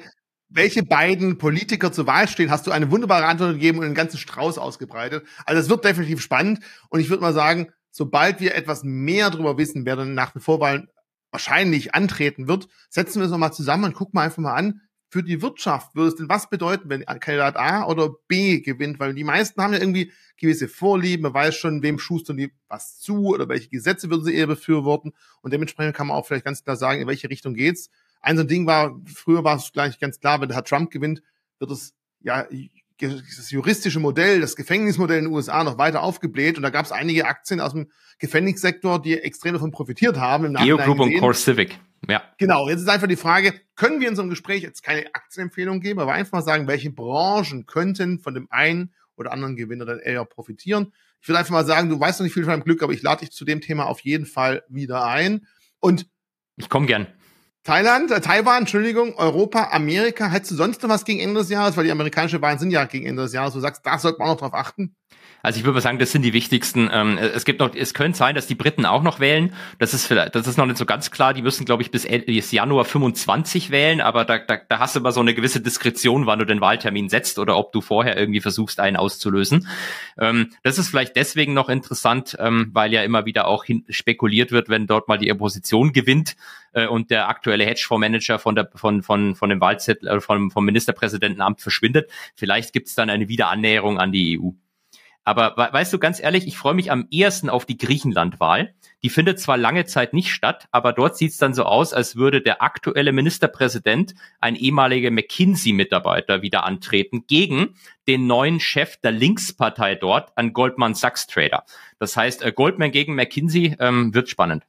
welche 0.49 0.83
beiden 0.83 1.37
Politiker 1.37 1.91
zur 1.91 2.07
Wahl 2.07 2.27
stehen, 2.27 2.49
hast 2.49 2.65
du 2.65 2.71
eine 2.71 2.89
wunderbare 2.89 3.25
Antwort 3.25 3.53
gegeben 3.53 3.79
und 3.79 3.85
einen 3.85 3.95
ganzen 3.95 4.17
Strauß 4.17 4.57
ausgebreitet. 4.57 5.25
Also 5.45 5.61
es 5.61 5.69
wird 5.69 5.85
definitiv 5.85 6.21
spannend 6.21 6.59
und 6.89 6.99
ich 6.99 7.09
würde 7.09 7.21
mal 7.21 7.33
sagen, 7.33 7.71
sobald 7.91 8.39
wir 8.39 8.55
etwas 8.55 8.83
mehr 8.83 9.29
darüber 9.29 9.57
wissen, 9.57 9.85
wer 9.85 9.95
dann 9.95 10.13
nach 10.13 10.31
den 10.31 10.41
Vorwahlen 10.41 10.87
wahrscheinlich 11.31 11.95
antreten 11.95 12.47
wird, 12.47 12.67
setzen 12.89 13.19
wir 13.19 13.25
es 13.25 13.31
nochmal 13.31 13.53
zusammen 13.53 13.85
und 13.85 13.93
gucken 13.93 14.11
mal 14.15 14.23
einfach 14.23 14.37
mal 14.37 14.55
an, 14.55 14.81
für 15.09 15.23
die 15.23 15.41
Wirtschaft 15.41 15.95
würde 15.95 16.09
es 16.09 16.15
denn 16.15 16.29
was 16.29 16.49
bedeuten, 16.49 16.89
wenn 16.89 17.03
Kandidat 17.03 17.57
A 17.57 17.85
oder 17.87 18.11
B 18.27 18.59
gewinnt? 18.59 18.99
Weil 18.99 19.15
die 19.15 19.23
meisten 19.23 19.61
haben 19.61 19.73
ja 19.73 19.79
irgendwie 19.79 20.11
gewisse 20.37 20.67
Vorlieben, 20.67 21.23
man 21.23 21.33
weiß 21.33 21.55
schon, 21.55 21.81
wem 21.81 21.97
schustern 21.97 22.37
die 22.37 22.53
was 22.67 22.99
zu 22.99 23.25
oder 23.27 23.49
welche 23.49 23.69
Gesetze 23.69 24.09
würden 24.09 24.23
sie 24.23 24.35
eher 24.35 24.47
befürworten 24.47 25.13
und 25.41 25.51
dementsprechend 25.51 25.95
kann 25.95 26.07
man 26.07 26.15
auch 26.15 26.27
vielleicht 26.27 26.45
ganz 26.45 26.63
klar 26.63 26.75
sagen, 26.75 27.01
in 27.01 27.07
welche 27.07 27.29
Richtung 27.29 27.55
geht's. 27.55 27.89
Ein 28.21 28.37
so 28.37 28.43
ein 28.43 28.47
Ding 28.47 28.67
war, 28.67 28.99
früher 29.05 29.43
war 29.43 29.57
es 29.57 29.71
gleich 29.71 29.99
ganz 29.99 30.19
klar, 30.19 30.41
wenn 30.41 30.49
der 30.49 30.57
Herr 30.57 30.63
Trump 30.63 30.91
gewinnt, 30.91 31.23
wird 31.57 31.71
es 31.71 31.95
ja 32.19 32.47
das 32.99 33.51
juristische 33.51 33.99
Modell, 33.99 34.41
das 34.41 34.55
Gefängnismodell 34.55 35.19
in 35.19 35.25
den 35.25 35.33
USA 35.33 35.63
noch 35.63 35.77
weiter 35.77 36.03
aufgebläht 36.03 36.57
und 36.57 36.63
da 36.63 36.69
gab 36.69 36.85
es 36.85 36.91
einige 36.91 37.25
Aktien 37.25 37.61
aus 37.61 37.71
dem 37.71 37.89
Gefängnissektor, 38.19 39.01
die 39.01 39.17
extrem 39.17 39.53
davon 39.53 39.71
profitiert 39.71 40.17
haben. 40.17 40.45
Im 40.45 40.53
Geo 40.55 40.77
Group 40.77 40.99
und 40.99 41.17
Core 41.19 41.33
Civic. 41.33 41.79
Ja. 42.07 42.21
Genau, 42.37 42.69
jetzt 42.69 42.81
ist 42.81 42.89
einfach 42.89 43.07
die 43.07 43.15
Frage, 43.15 43.53
können 43.75 43.99
wir 43.99 44.07
in 44.07 44.15
so 44.15 44.21
einem 44.21 44.29
Gespräch 44.29 44.63
jetzt 44.63 44.83
keine 44.83 45.07
Aktienempfehlung 45.13 45.81
geben, 45.81 45.99
aber 45.99 46.13
einfach 46.13 46.33
mal 46.33 46.41
sagen, 46.41 46.67
welche 46.67 46.91
Branchen 46.91 47.65
könnten 47.65 48.19
von 48.19 48.33
dem 48.33 48.47
einen 48.49 48.93
oder 49.15 49.31
anderen 49.31 49.55
Gewinner 49.55 49.85
dann 49.85 49.99
eher 49.99 50.23
profitieren. 50.25 50.93
Ich 51.21 51.27
würde 51.27 51.39
einfach 51.39 51.51
mal 51.51 51.65
sagen, 51.65 51.89
du 51.89 51.99
weißt 51.99 52.19
noch 52.19 52.23
nicht 52.23 52.33
viel 52.33 52.43
von 52.43 52.51
deinem 52.51 52.63
Glück, 52.63 52.81
aber 52.81 52.93
ich 52.93 53.01
lade 53.01 53.21
dich 53.21 53.31
zu 53.31 53.43
dem 53.43 53.61
Thema 53.61 53.85
auf 53.85 53.99
jeden 54.01 54.25
Fall 54.25 54.63
wieder 54.69 55.05
ein. 55.05 55.47
Und 55.79 56.07
ich 56.55 56.69
komme 56.69 56.85
gern. 56.85 57.07
Thailand, 57.63 58.11
äh, 58.11 58.21
Taiwan, 58.21 58.59
Entschuldigung, 58.59 59.15
Europa, 59.15 59.69
Amerika. 59.71 60.29
Hättest 60.29 60.51
du 60.51 60.55
sonst 60.55 60.81
noch 60.81 60.89
was 60.89 61.05
gegen 61.05 61.19
Ende 61.19 61.41
des 61.41 61.49
Jahres? 61.49 61.75
Weil 61.77 61.83
die 61.83 61.91
amerikanischen 61.91 62.41
Wahlen 62.41 62.59
sind 62.59 62.71
ja 62.71 62.85
gegen 62.85 63.05
Ende 63.05 63.23
des 63.23 63.33
Jahres. 63.33 63.53
Du 63.53 63.59
sagst, 63.59 63.85
da 63.85 63.99
sollte 63.99 64.19
man 64.19 64.29
auch 64.29 64.37
drauf 64.37 64.53
achten. 64.53 64.95
Also 65.41 65.59
ich 65.59 65.65
würde 65.65 65.75
mal 65.75 65.81
sagen, 65.81 65.99
das 65.99 66.11
sind 66.11 66.23
die 66.23 66.33
wichtigsten. 66.33 66.89
Ähm, 66.91 67.17
es 67.17 67.45
gibt 67.45 67.59
noch, 67.59 67.73
es 67.73 67.93
könnte 67.93 68.17
sein, 68.17 68.35
dass 68.35 68.47
die 68.47 68.55
Briten 68.55 68.85
auch 68.85 69.03
noch 69.03 69.19
wählen. 69.19 69.53
Das 69.77 69.93
ist 69.93 70.05
vielleicht, 70.05 70.35
das 70.35 70.47
ist 70.47 70.57
noch 70.57 70.65
nicht 70.65 70.77
so 70.77 70.85
ganz 70.85 71.11
klar. 71.11 71.33
Die 71.33 71.41
müssen, 71.41 71.65
glaube 71.65 71.83
ich, 71.83 71.91
bis, 71.91 72.05
Januar 72.51 72.85
25 72.85 73.69
wählen, 73.71 74.01
aber 74.01 74.25
da, 74.25 74.37
da, 74.39 74.57
da 74.57 74.79
hast 74.79 74.95
du 74.95 74.99
immer 74.99 75.11
so 75.11 75.19
eine 75.21 75.33
gewisse 75.33 75.61
Diskretion, 75.61 76.25
wann 76.25 76.39
du 76.39 76.45
den 76.45 76.61
Wahltermin 76.61 77.09
setzt 77.09 77.39
oder 77.39 77.57
ob 77.57 77.71
du 77.71 77.81
vorher 77.81 78.17
irgendwie 78.17 78.41
versuchst, 78.41 78.79
einen 78.79 78.97
auszulösen. 78.97 79.67
Ähm, 80.17 80.51
das 80.63 80.77
ist 80.77 80.89
vielleicht 80.89 81.15
deswegen 81.15 81.53
noch 81.53 81.69
interessant, 81.69 82.35
ähm, 82.39 82.69
weil 82.73 82.91
ja 82.91 83.03
immer 83.03 83.25
wieder 83.25 83.47
auch 83.47 83.65
spekuliert 83.89 84.51
wird, 84.51 84.69
wenn 84.69 84.87
dort 84.87 85.07
mal 85.07 85.17
die 85.17 85.31
Opposition 85.31 85.93
gewinnt 85.93 86.35
äh, 86.73 86.87
und 86.87 87.11
der 87.11 87.29
aktuelle 87.29 87.65
Hedgefondsmanager 87.65 88.39
von 88.39 88.55
der 88.55 88.69
von 88.75 89.03
von 89.03 89.35
von 89.35 89.49
dem 89.49 89.61
Wahlzettel 89.61 90.07
äh, 90.07 90.19
vom 90.21 90.51
vom 90.51 90.65
Ministerpräsidentenamt 90.65 91.61
verschwindet. 91.61 92.09
Vielleicht 92.35 92.73
gibt 92.73 92.87
es 92.87 92.95
dann 92.95 93.09
eine 93.09 93.27
Wiederannäherung 93.27 93.99
an 93.99 94.11
die 94.11 94.39
EU. 94.39 94.51
Aber 95.29 95.55
weißt 95.55 95.93
du, 95.93 95.99
ganz 95.99 96.19
ehrlich, 96.19 96.47
ich 96.47 96.57
freue 96.57 96.73
mich 96.73 96.89
am 96.89 97.05
ehesten 97.11 97.51
auf 97.51 97.67
die 97.67 97.77
Griechenland-Wahl. 97.77 98.73
Die 99.03 99.11
findet 99.11 99.39
zwar 99.39 99.57
lange 99.57 99.85
Zeit 99.85 100.11
nicht 100.11 100.31
statt, 100.31 100.67
aber 100.71 100.91
dort 100.91 101.17
sieht 101.17 101.33
es 101.33 101.37
dann 101.37 101.53
so 101.53 101.65
aus, 101.65 101.93
als 101.93 102.15
würde 102.15 102.41
der 102.41 102.63
aktuelle 102.63 103.11
Ministerpräsident, 103.11 104.15
ein 104.39 104.55
ehemaliger 104.55 105.11
McKinsey-Mitarbeiter, 105.11 106.41
wieder 106.41 106.63
antreten 106.63 107.25
gegen 107.27 107.75
den 108.07 108.25
neuen 108.25 108.59
Chef 108.59 108.97
der 108.97 109.11
Linkspartei 109.11 109.93
dort, 109.93 110.35
ein 110.35 110.51
Goldman 110.51 110.95
Sachs 110.95 111.27
Trader. 111.27 111.63
Das 111.99 112.17
heißt, 112.17 112.41
äh, 112.41 112.51
Goldman 112.51 112.89
gegen 112.89 113.13
McKinsey 113.13 113.75
ähm, 113.79 114.15
wird 114.15 114.29
spannend 114.29 114.65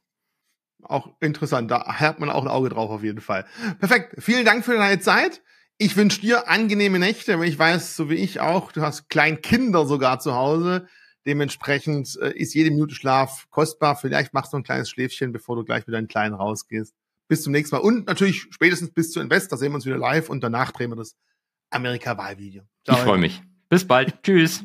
auch 0.83 1.09
interessant. 1.21 1.71
Da 1.71 1.85
hat 1.85 2.19
man 2.19 2.29
auch 2.29 2.41
ein 2.41 2.47
Auge 2.47 2.69
drauf 2.69 2.89
auf 2.89 3.03
jeden 3.03 3.21
Fall. 3.21 3.45
Perfekt. 3.79 4.15
Vielen 4.17 4.45
Dank 4.45 4.65
für 4.65 4.75
deine 4.75 4.99
Zeit. 4.99 5.41
Ich 5.83 5.97
wünsche 5.97 6.21
dir 6.21 6.47
angenehme 6.47 6.99
Nächte, 6.99 7.39
weil 7.39 7.47
ich 7.47 7.57
weiß, 7.57 7.95
so 7.95 8.07
wie 8.07 8.13
ich 8.13 8.39
auch, 8.39 8.71
du 8.71 8.83
hast 8.83 9.09
Kleinkinder 9.09 9.87
sogar 9.87 10.19
zu 10.19 10.35
Hause. 10.35 10.85
Dementsprechend 11.25 12.19
äh, 12.21 12.37
ist 12.37 12.53
jede 12.53 12.69
Minute 12.69 12.93
Schlaf 12.93 13.47
kostbar. 13.49 13.95
Vielleicht 13.95 14.31
machst 14.31 14.53
du 14.53 14.57
ein 14.57 14.63
kleines 14.63 14.91
Schläfchen, 14.91 15.31
bevor 15.31 15.55
du 15.55 15.63
gleich 15.63 15.87
mit 15.87 15.95
deinen 15.95 16.07
Kleinen 16.07 16.35
rausgehst. 16.35 16.93
Bis 17.27 17.41
zum 17.41 17.51
nächsten 17.51 17.75
Mal. 17.75 17.81
Und 17.81 18.05
natürlich 18.05 18.45
spätestens 18.51 18.91
bis 18.91 19.11
zu 19.11 19.21
Invest. 19.21 19.51
Da 19.51 19.57
sehen 19.57 19.71
wir 19.71 19.75
uns 19.77 19.87
wieder 19.87 19.97
live 19.97 20.29
und 20.29 20.43
danach 20.43 20.71
drehen 20.71 20.91
wir 20.91 20.97
das 20.97 21.15
Amerika-Wahlvideo. 21.71 22.61
Ich 22.87 22.97
freue 22.97 23.17
mich. 23.17 23.41
Bis 23.67 23.83
bald. 23.83 24.21
Tschüss. 24.21 24.63